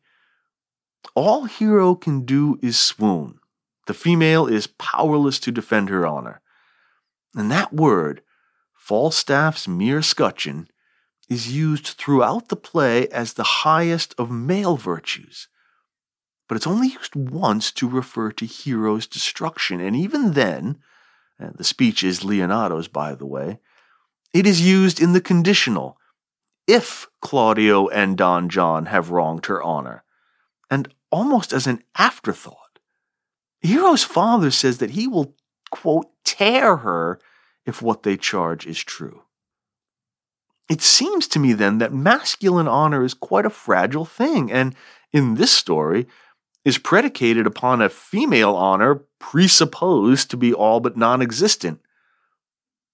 All 1.14 1.44
Hero 1.44 1.94
can 1.94 2.24
do 2.24 2.58
is 2.62 2.78
swoon. 2.78 3.38
The 3.86 3.94
female 3.94 4.46
is 4.46 4.66
powerless 4.66 5.38
to 5.40 5.50
defend 5.50 5.88
her 5.88 6.06
honor. 6.06 6.40
And 7.34 7.50
that 7.50 7.72
word, 7.72 8.22
Falstaff's 8.74 9.66
mere 9.66 10.02
scutcheon, 10.02 10.68
is 11.28 11.52
used 11.52 11.86
throughout 11.88 12.48
the 12.48 12.56
play 12.56 13.08
as 13.08 13.32
the 13.32 13.64
highest 13.64 14.14
of 14.18 14.30
male 14.30 14.76
virtues 14.76 15.48
but 16.48 16.56
it's 16.56 16.66
only 16.66 16.88
used 16.88 17.14
once 17.14 17.70
to 17.72 17.86
refer 17.88 18.32
to 18.32 18.46
Hero's 18.46 19.06
destruction, 19.06 19.80
and 19.80 19.94
even 19.94 20.32
then, 20.32 20.78
Uh, 21.40 21.50
the 21.54 21.64
speech 21.64 22.02
is 22.02 22.20
Leonato's, 22.24 22.88
by 22.88 23.14
the 23.14 23.26
way, 23.26 23.58
it 24.32 24.46
is 24.46 24.60
used 24.60 25.00
in 25.00 25.12
the 25.12 25.20
conditional, 25.20 25.98
if 26.66 27.06
Claudio 27.22 27.88
and 27.88 28.16
Don 28.16 28.48
John 28.48 28.86
have 28.86 29.10
wronged 29.10 29.46
her 29.46 29.62
honor, 29.62 30.04
and 30.70 30.92
almost 31.10 31.52
as 31.52 31.66
an 31.66 31.82
afterthought. 31.96 32.78
Hero's 33.60 34.04
father 34.04 34.50
says 34.50 34.78
that 34.78 34.90
he 34.90 35.08
will, 35.08 35.34
quote, 35.70 36.06
tear 36.24 36.78
her 36.78 37.18
if 37.64 37.80
what 37.82 38.02
they 38.02 38.16
charge 38.16 38.66
is 38.66 38.82
true. 38.82 39.22
It 40.68 40.82
seems 40.82 41.26
to 41.28 41.38
me 41.38 41.54
then 41.54 41.78
that 41.78 41.92
masculine 41.92 42.68
honor 42.68 43.02
is 43.02 43.14
quite 43.14 43.46
a 43.46 43.50
fragile 43.50 44.04
thing, 44.04 44.52
and 44.52 44.74
in 45.12 45.36
this 45.36 45.52
story, 45.52 46.06
is 46.68 46.76
predicated 46.76 47.46
upon 47.46 47.80
a 47.80 47.88
female 47.88 48.54
honor 48.54 48.96
presupposed 49.18 50.30
to 50.30 50.36
be 50.36 50.52
all 50.52 50.80
but 50.80 50.98
non 50.98 51.22
existent. 51.22 51.80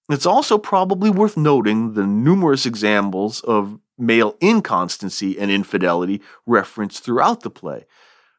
It's 0.08 0.26
also 0.26 0.58
probably 0.58 1.10
worth 1.10 1.36
noting 1.36 1.94
the 1.94 2.06
numerous 2.06 2.66
examples 2.66 3.40
of 3.40 3.80
male 3.98 4.36
inconstancy 4.40 5.36
and 5.40 5.50
infidelity 5.50 6.22
referenced 6.46 7.02
throughout 7.02 7.40
the 7.40 7.50
play, 7.50 7.84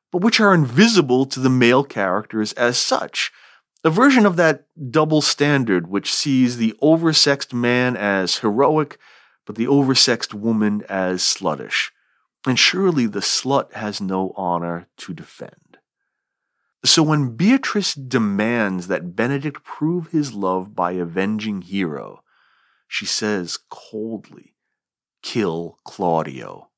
but 0.10 0.22
which 0.22 0.40
are 0.40 0.54
invisible 0.54 1.26
to 1.26 1.42
the 1.42 1.50
male 1.50 1.84
characters 1.84 2.54
as 2.54 2.78
such. 2.78 3.34
A 3.84 3.90
version 3.90 4.26
of 4.26 4.38
that 4.38 4.68
double 4.90 5.22
standard 5.22 5.88
which 5.88 6.14
sees 6.14 6.56
the 6.56 6.74
oversexed 6.82 7.52
man 7.52 7.98
as 7.98 8.38
heroic, 8.38 8.98
but 9.46 9.58
the 9.58 9.68
oversexed 9.68 10.34
woman 10.34 10.86
as 10.88 11.22
sluttish 11.22 11.90
and 12.46 12.60
surely 12.60 13.08
the 13.08 13.20
slut 13.20 13.74
has 13.74 14.00
no 14.00 14.34
honor 14.36 14.88
to 14.98 15.14
defend. 15.14 15.78
So 16.84 17.02
when 17.02 17.36
Beatrice 17.36 17.96
demands 17.96 18.88
that 18.88 19.16
Benedick 19.16 19.64
prove 19.64 20.08
his 20.08 20.34
love 20.34 20.76
by 20.76 20.92
avenging 20.92 21.64
Hero, 21.64 22.24
she 22.88 23.06
says 23.06 23.58
coldly, 23.70 24.56
Kill 25.24 25.80
Claudio. 25.84 26.70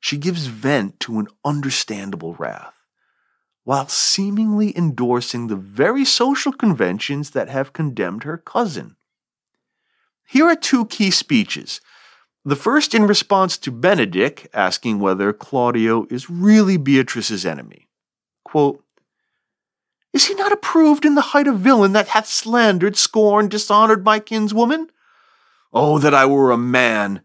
She 0.00 0.18
gives 0.18 0.46
vent 0.46 1.00
to 1.00 1.18
an 1.18 1.28
understandable 1.44 2.34
wrath, 2.34 2.74
while 3.64 3.88
seemingly 3.88 4.76
endorsing 4.76 5.46
the 5.46 5.56
very 5.56 6.04
social 6.04 6.52
conventions 6.52 7.30
that 7.30 7.48
have 7.48 7.72
condemned 7.72 8.24
her 8.24 8.36
cousin. 8.36 8.96
Here 10.26 10.44
are 10.44 10.56
two 10.56 10.84
key 10.84 11.10
speeches 11.10 11.80
the 12.44 12.56
first 12.56 12.94
in 12.94 13.06
response 13.06 13.58
to 13.58 13.72
Benedick 13.72 14.46
asking 14.54 15.00
whether 15.00 15.32
Claudio 15.32 16.06
is 16.10 16.30
really 16.30 16.76
Beatrice's 16.76 17.44
enemy. 17.44 17.88
Quote, 18.44 18.82
Is 20.12 20.26
he 20.26 20.34
not 20.34 20.52
approved 20.52 21.04
in 21.04 21.14
the 21.14 21.20
height 21.20 21.46
of 21.46 21.58
villain 21.58 21.92
that 21.92 22.08
hath 22.08 22.26
slandered, 22.26 22.96
scorned, 22.96 23.50
dishonored 23.50 24.04
my 24.04 24.20
kinswoman? 24.20 24.88
Oh, 25.72 25.98
that 25.98 26.14
I 26.14 26.26
were 26.26 26.50
a 26.50 26.56
man! 26.56 27.22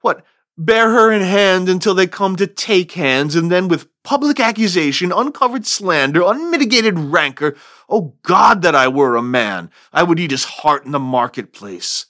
What, 0.00 0.24
bear 0.56 0.90
her 0.90 1.10
in 1.10 1.22
hand 1.22 1.68
until 1.68 1.94
they 1.94 2.06
come 2.06 2.36
to 2.36 2.46
take 2.46 2.92
hands, 2.92 3.34
and 3.34 3.50
then 3.50 3.68
with 3.68 3.88
public 4.02 4.38
accusation, 4.40 5.12
uncovered 5.12 5.66
slander, 5.66 6.22
unmitigated 6.22 6.98
rancor, 6.98 7.56
oh 7.88 8.16
God, 8.22 8.62
that 8.62 8.74
I 8.74 8.88
were 8.88 9.16
a 9.16 9.22
man! 9.22 9.70
I 9.92 10.02
would 10.02 10.20
eat 10.20 10.30
his 10.30 10.44
heart 10.44 10.84
in 10.84 10.92
the 10.92 10.98
marketplace 10.98 12.06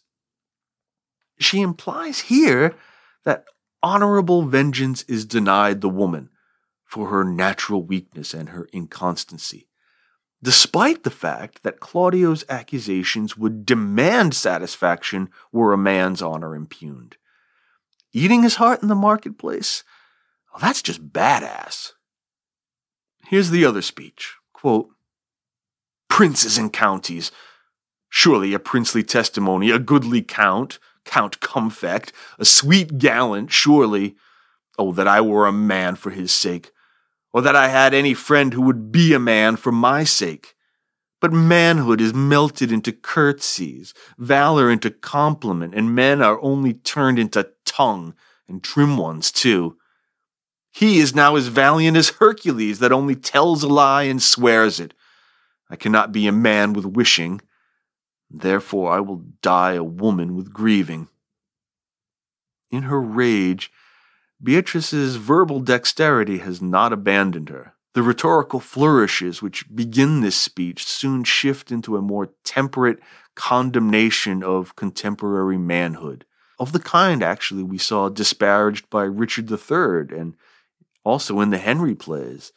she 1.39 1.61
implies 1.61 2.21
here 2.21 2.75
that 3.25 3.45
honorable 3.83 4.43
vengeance 4.43 5.03
is 5.05 5.25
denied 5.25 5.81
the 5.81 5.89
woman 5.89 6.31
for 6.85 7.09
her 7.09 7.25
natural 7.25 7.83
weakness 7.83 8.35
and 8.35 8.49
her 8.51 8.69
inconstancy, 8.73 9.69
despite 10.43 11.05
the 11.05 11.11
fact 11.11 11.63
that 11.63 11.81
Claudio's 11.81 12.45
accusations 12.49 13.37
would 13.37 13.67
demand 13.67 14.35
satisfaction 14.35 15.29
were 15.53 15.73
a 15.73 15.79
man's 15.79 16.23
honor 16.23 16.55
impugned. 16.55 17.17
Eating 18.13 18.43
his 18.43 18.57
heart 18.57 18.83
in 18.83 18.89
the 18.89 18.95
marketplace? 18.95 19.85
Well, 20.51 20.61
that's 20.61 20.83
just 20.83 21.13
badass. 21.13 21.93
Here's 23.27 23.51
the 23.51 23.67
other 23.67 23.83
speech. 23.83 24.35
Quote, 24.55 24.89
Princes 26.09 26.57
and 26.57 26.73
counties, 26.73 27.31
surely 28.09 28.55
a 28.55 28.59
princely 28.59 29.03
testimony, 29.03 29.71
a 29.71 29.79
goodly 29.79 30.23
count, 30.23 30.79
Count 31.09 31.41
Comfect, 31.41 32.13
a 32.39 32.45
sweet 32.45 32.99
gallant, 32.99 33.51
surely. 33.51 34.15
Oh, 34.79 34.93
that 34.93 35.09
I 35.09 35.23
were 35.23 35.47
a 35.47 35.53
man 35.53 35.97
for 35.97 36.11
his 36.11 36.31
sake, 36.31 36.71
or 37.33 37.41
that 37.41 37.57
I 37.57 37.69
had 37.69 37.95
any 37.95 38.15
friend 38.15 38.53
who 38.53 38.63
would 38.63 38.93
be 38.93 39.15
a 39.15 39.19
man 39.19 39.57
for 39.57 39.73
my 39.73 40.05
sake. 40.05 40.55
But 41.21 41.33
manhood 41.33 42.01
is 42.01 42.15
melted 42.15 42.71
into 42.71 42.93
curtsies, 42.93 43.93
valor 44.19 44.71
into 44.71 44.91
compliment, 44.91 45.75
and 45.75 45.95
men 45.95 46.23
are 46.23 46.41
only 46.43 46.75
turned 46.75 47.19
into 47.19 47.51
tongue, 47.65 48.15
and 48.47 48.63
trim 48.63 48.97
ones 48.99 49.33
too. 49.33 49.79
He 50.71 50.99
is 50.99 51.15
now 51.15 51.37
as 51.37 51.49
valiant 51.49 51.97
as 51.97 52.11
Hercules 52.11 52.79
that 52.79 52.93
only 52.93 53.17
tells 53.17 53.63
a 53.63 53.69
lie 53.69 54.05
and 54.05 54.23
swears 54.23 54.79
it. 54.79 54.95
I 55.71 55.77
cannot 55.77 56.13
be 56.13 56.27
a 56.27 56.33
man 56.33 56.75
with 56.75 56.85
wishing. 56.85 57.41
Therefore 58.31 58.93
I 58.93 59.01
will 59.01 59.25
die 59.43 59.73
a 59.73 59.85
woman 59.85 60.35
with 60.37 60.53
grieving. 60.53 61.09
In 62.71 62.85
her 62.85 63.01
rage, 63.01 63.73
Beatrice's 64.43 65.17
verbal 65.17 65.61
dexterity 65.61 66.39
has 66.39 66.63
not 66.63 66.93
abandoned 66.93 67.49
her. 67.49 67.75
The 67.95 68.03
rhetorical 68.03 68.61
flourishes 68.61 69.43
which 69.43 69.75
begin 69.75 70.21
this 70.21 70.37
speech 70.37 70.85
soon 70.85 71.25
shift 71.25 71.73
into 71.73 71.97
a 71.97 72.03
more 72.03 72.31
temperate 72.45 73.01
condemnation 73.35 74.43
of 74.43 74.77
contemporary 74.77 75.59
manhood, 75.59 76.25
of 76.59 76.73
the 76.73 76.81
kind 76.81 77.23
actually 77.23 77.63
we 77.63 77.79
saw 77.79 78.09
disparaged 78.09 78.91
by 78.91 79.05
Richard 79.05 79.51
III 79.51 80.17
and 80.17 80.37
also 81.05 81.41
in 81.41 81.51
the 81.51 81.59
Henry 81.59 81.95
plays. 81.95 82.53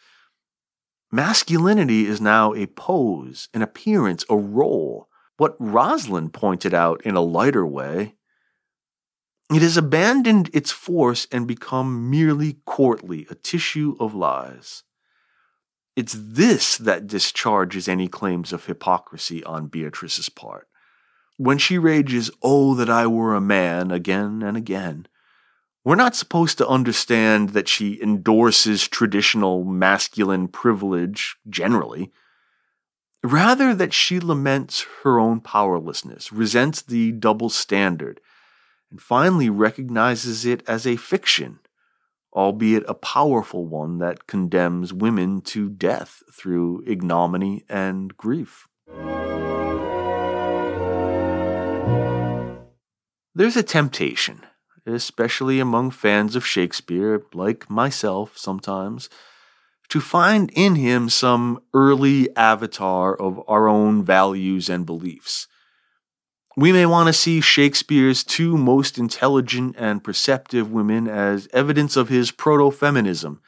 Masculinity 1.12 2.06
is 2.06 2.22
now 2.22 2.54
a 2.54 2.68
pose, 2.68 3.50
an 3.54 3.62
appearance, 3.62 4.24
a 4.30 4.36
role. 4.36 5.08
What 5.42 5.56
Rosalind 5.58 6.34
pointed 6.34 6.72
out 6.72 7.02
in 7.02 7.16
a 7.16 7.22
lighter 7.22 7.66
way. 7.66 8.14
It 9.52 9.64
has 9.64 9.76
abandoned 9.76 10.52
its 10.54 10.70
force 10.70 11.26
and 11.32 11.48
become 11.48 12.12
merely 12.12 12.58
courtly, 12.68 13.26
a 13.28 13.34
tissue 13.34 13.96
of 14.00 14.14
lies. 14.14 14.84
It's 15.96 16.16
this 16.16 16.78
that 16.78 17.08
discharges 17.08 17.88
any 17.88 18.08
claims 18.08 18.54
of 18.54 18.68
hypocrisy 18.68 19.44
on 19.44 19.66
Beatrice's 19.66 20.30
part. 20.30 20.68
When 21.38 21.58
she 21.58 21.80
rages, 21.80 22.30
Oh, 22.44 22.76
that 22.76 22.92
I 22.92 23.08
were 23.08 23.34
a 23.34 23.42
man, 23.42 23.90
again 23.90 24.44
and 24.44 24.56
again, 24.56 25.08
we're 25.84 25.96
not 25.96 26.16
supposed 26.16 26.60
to 26.60 26.68
understand 26.68 27.50
that 27.50 27.68
she 27.68 28.00
endorses 28.00 28.88
traditional 28.88 29.64
masculine 29.64 30.50
privilege 30.50 31.38
generally. 31.50 32.12
Rather, 33.24 33.76
that 33.76 33.94
she 33.94 34.20
laments 34.20 34.86
her 35.04 35.20
own 35.20 35.40
powerlessness, 35.40 36.32
resents 36.32 36.82
the 36.82 37.12
double 37.12 37.50
standard, 37.50 38.20
and 38.90 39.02
finally 39.02 39.50
recognizes 39.50 40.46
it 40.46 40.64
as 40.68 40.88
a 40.88 40.96
fiction, 40.96 41.60
albeit 42.34 42.84
a 42.88 42.94
powerful 42.94 43.66
one 43.66 44.00
that 44.00 44.26
condemns 44.26 44.92
women 44.92 45.42
to 45.42 45.70
death 45.70 46.24
through 46.34 46.84
ignominy 46.88 47.64
and 47.70 48.18
grief. 48.18 48.68
There's 53.34 53.56
a 53.56 53.64
temptation 53.64 54.46
especially 54.86 55.60
among 55.60 55.92
fans 55.92 56.36
of 56.36 56.46
Shakespeare, 56.46 57.24
like 57.34 57.70
myself 57.70 58.38
sometimes, 58.38 59.10
to 59.92 60.00
find 60.00 60.50
in 60.56 60.76
him 60.76 61.10
some 61.10 61.62
early 61.74 62.34
avatar 62.38 63.14
of 63.14 63.42
our 63.50 63.68
own 63.68 64.02
values 64.02 64.70
and 64.70 64.86
beliefs. 64.86 65.50
We 66.56 66.72
may 66.72 66.86
want 66.86 67.08
to 67.08 67.14
see 67.14 67.42
Shakespeare's 67.42 68.24
two 68.24 68.58
most 68.58 68.98
intelligent 68.98 69.76
and 69.78 70.02
perceptive 70.02 70.72
women 70.72 71.10
as 71.10 71.50
evidence 71.52 71.98
of 71.98 72.08
his 72.08 72.32
proto 72.32 72.72
feminism, 72.72 73.42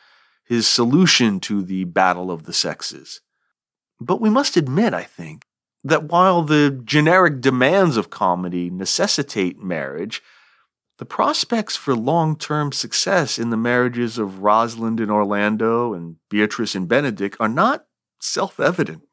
his 0.44 0.68
solution 0.68 1.39
to 1.41 1.64
the 1.64 1.86
battle 1.86 2.30
of 2.30 2.44
the 2.44 2.54
sexes. 2.54 3.22
But 4.02 4.20
we 4.20 4.30
must 4.30 4.58
admit, 4.58 4.94
I 4.94 5.04
think, 5.04 5.46
that 5.86 6.12
while 6.12 6.44
the 6.44 6.82
generic 6.84 7.39
demands 7.39 7.96
of 7.96 8.10
comedy 8.10 8.70
necessitate 8.70 9.60
marriage, 9.60 10.22
the 10.98 11.06
prospects 11.06 11.76
for 11.76 11.96
long 11.96 12.36
term 12.38 12.72
success 12.72 13.39
in 13.39 13.50
the 13.50 13.58
marriages 13.58 14.18
of 14.18 14.44
Rosalind 14.44 15.00
and 15.00 15.12
Orlando 15.12 15.94
and 15.94 16.18
Beatrice 16.30 16.76
and 16.76 16.88
Benedick 16.88 17.36
are 17.39 17.50
not 17.50 17.86
self 18.20 18.60
evident. 18.60 19.04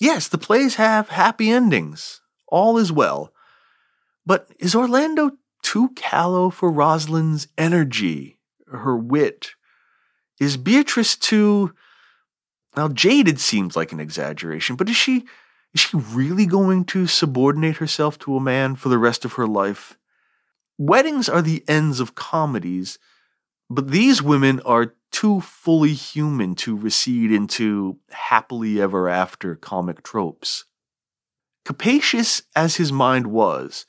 Yes, 0.00 0.28
the 0.28 0.38
plays 0.38 0.76
have 0.76 1.10
happy 1.10 1.50
endings, 1.50 2.20
all 2.48 2.78
is 2.78 2.90
well. 2.90 3.32
But 4.26 4.48
is 4.58 4.74
Orlando 4.74 5.32
too 5.62 5.90
callow 5.90 6.50
for 6.50 6.70
Rosalind's 6.70 7.48
energy, 7.56 8.40
her 8.66 8.96
wit? 8.96 9.50
Is 10.40 10.56
Beatrice 10.56 11.14
too. 11.14 11.72
Now, 12.76 12.88
jaded 12.88 13.38
seems 13.38 13.76
like 13.76 13.92
an 13.92 14.00
exaggeration, 14.00 14.76
but 14.76 14.88
is 14.88 14.96
she. 14.96 15.24
Is 15.74 15.80
she 15.80 15.96
really 15.96 16.44
going 16.44 16.84
to 16.86 17.06
subordinate 17.06 17.78
herself 17.78 18.18
to 18.18 18.36
a 18.36 18.40
man 18.40 18.74
for 18.74 18.90
the 18.90 18.98
rest 18.98 19.24
of 19.24 19.34
her 19.34 19.46
life? 19.46 19.96
Weddings 20.84 21.28
are 21.28 21.42
the 21.42 21.62
ends 21.68 22.00
of 22.00 22.16
comedies, 22.16 22.98
but 23.70 23.92
these 23.92 24.20
women 24.20 24.58
are 24.62 24.96
too 25.12 25.40
fully 25.40 25.92
human 25.92 26.56
to 26.56 26.76
recede 26.76 27.30
into 27.30 28.00
happily 28.10 28.80
ever 28.80 29.08
after 29.08 29.54
comic 29.54 30.02
tropes. 30.02 30.64
Capacious 31.64 32.42
as 32.56 32.76
his 32.76 32.90
mind 32.90 33.28
was, 33.28 33.86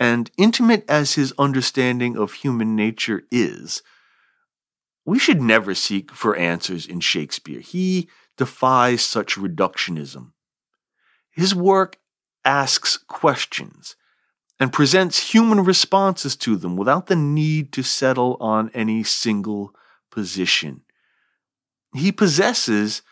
and 0.00 0.28
intimate 0.36 0.84
as 0.90 1.14
his 1.14 1.32
understanding 1.38 2.16
of 2.16 2.32
human 2.32 2.74
nature 2.74 3.22
is, 3.30 3.84
we 5.04 5.20
should 5.20 5.40
never 5.40 5.76
seek 5.76 6.10
for 6.10 6.34
answers 6.34 6.88
in 6.88 6.98
Shakespeare. 6.98 7.60
He 7.60 8.08
defies 8.36 9.00
such 9.00 9.36
reductionism. 9.36 10.32
His 11.30 11.54
work 11.54 12.00
asks 12.44 12.96
questions 12.96 13.94
and 14.58 14.72
presents 14.72 15.32
human 15.32 15.62
responses 15.64 16.36
to 16.36 16.56
them 16.56 16.76
without 16.76 17.06
the 17.06 17.16
need 17.16 17.72
to 17.72 17.82
settle 17.82 18.36
on 18.40 18.70
any 18.72 19.02
single 19.02 19.74
position. 20.10 20.82
He 21.94 22.10
possesses, 22.10 23.02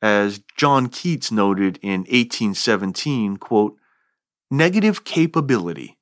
as 0.00 0.40
John 0.56 0.88
Keats 0.88 1.30
noted 1.30 1.78
in 1.82 2.00
1817, 2.00 3.36
quote, 3.36 3.76
negative 4.50 5.04
capability. 5.04 5.98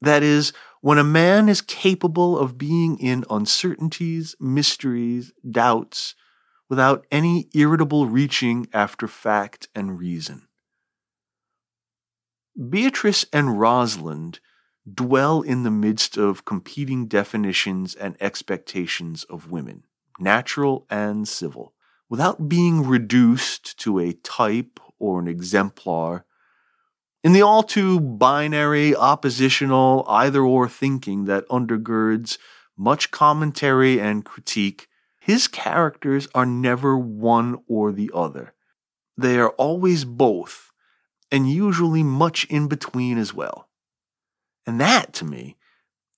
That 0.00 0.22
is, 0.22 0.52
when 0.80 0.98
a 0.98 1.04
man 1.04 1.48
is 1.48 1.60
capable 1.60 2.38
of 2.38 2.58
being 2.58 2.98
in 2.98 3.24
uncertainties, 3.30 4.34
mysteries, 4.40 5.32
doubts, 5.48 6.14
without 6.68 7.06
any 7.10 7.48
irritable 7.54 8.06
reaching 8.06 8.66
after 8.72 9.06
fact 9.06 9.68
and 9.74 9.98
reason. 9.98 10.48
Beatrice 12.56 13.24
and 13.32 13.58
Rosalind 13.58 14.40
dwell 14.92 15.40
in 15.40 15.62
the 15.62 15.70
midst 15.70 16.18
of 16.18 16.44
competing 16.44 17.06
definitions 17.06 17.94
and 17.94 18.14
expectations 18.20 19.24
of 19.24 19.50
women, 19.50 19.84
natural 20.18 20.86
and 20.90 21.26
civil, 21.26 21.72
without 22.10 22.50
being 22.50 22.86
reduced 22.86 23.78
to 23.78 23.98
a 23.98 24.12
type 24.12 24.78
or 24.98 25.18
an 25.18 25.28
exemplar. 25.28 26.26
In 27.24 27.32
the 27.32 27.40
all 27.40 27.62
too 27.62 27.98
binary, 28.00 28.94
oppositional, 28.94 30.04
either 30.06 30.42
or 30.42 30.68
thinking 30.68 31.24
that 31.24 31.48
undergirds 31.48 32.36
much 32.76 33.10
commentary 33.10 33.98
and 33.98 34.26
critique, 34.26 34.88
his 35.18 35.48
characters 35.48 36.28
are 36.34 36.44
never 36.44 36.98
one 36.98 37.62
or 37.66 37.92
the 37.92 38.10
other. 38.12 38.52
They 39.16 39.38
are 39.38 39.50
always 39.50 40.04
both 40.04 40.71
and 41.32 41.50
usually 41.50 42.02
much 42.02 42.44
in 42.44 42.68
between 42.68 43.18
as 43.18 43.32
well. 43.32 43.68
And 44.66 44.80
that, 44.80 45.12
to 45.14 45.24
me, 45.24 45.56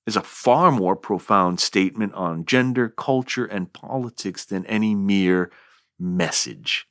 is 0.07 0.17
a 0.17 0.23
far 0.23 0.71
more 0.71 0.97
profound 0.97 1.61
statement 1.61 2.13
on 2.15 2.45
gender, 2.45 2.89
culture, 2.89 3.47
and 3.47 3.73
politics 3.73 4.45
than 4.45 4.67
any 4.67 4.95
mere 4.95 5.51
message. 5.99 6.87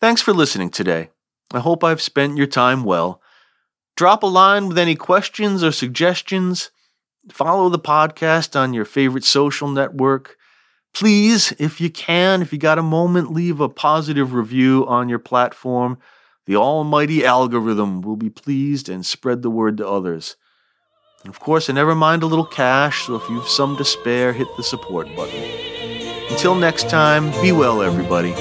Thanks 0.00 0.22
for 0.22 0.32
listening 0.32 0.70
today. 0.70 1.10
I 1.52 1.60
hope 1.60 1.84
I've 1.84 2.02
spent 2.02 2.36
your 2.36 2.46
time 2.46 2.82
well. 2.82 3.20
Drop 3.96 4.22
a 4.22 4.26
line 4.26 4.66
with 4.68 4.78
any 4.78 4.94
questions 4.96 5.62
or 5.62 5.70
suggestions. 5.70 6.70
Follow 7.30 7.68
the 7.68 7.78
podcast 7.78 8.58
on 8.58 8.72
your 8.72 8.84
favorite 8.84 9.24
social 9.24 9.68
network. 9.68 10.36
Please, 10.94 11.52
if 11.58 11.80
you 11.80 11.90
can, 11.90 12.40
if 12.40 12.52
you 12.52 12.58
got 12.58 12.78
a 12.78 12.82
moment, 12.82 13.32
leave 13.32 13.60
a 13.60 13.68
positive 13.68 14.32
review 14.32 14.86
on 14.86 15.08
your 15.08 15.18
platform. 15.18 15.98
The 16.48 16.56
almighty 16.56 17.26
algorithm 17.26 18.00
will 18.00 18.16
be 18.16 18.30
pleased 18.30 18.88
and 18.88 19.04
spread 19.04 19.42
the 19.42 19.50
word 19.50 19.76
to 19.76 19.86
others. 19.86 20.36
And 21.22 21.28
of 21.28 21.40
course, 21.40 21.68
I 21.68 21.74
never 21.74 21.94
mind 21.94 22.22
a 22.22 22.26
little 22.26 22.46
cash, 22.46 23.04
so 23.04 23.16
if 23.16 23.28
you've 23.28 23.46
some 23.46 23.76
to 23.76 23.84
spare, 23.84 24.32
hit 24.32 24.48
the 24.56 24.62
support 24.62 25.14
button. 25.14 25.44
Until 26.30 26.54
next 26.54 26.88
time, 26.88 27.32
be 27.42 27.52
well, 27.52 27.82
everybody. 27.82 28.32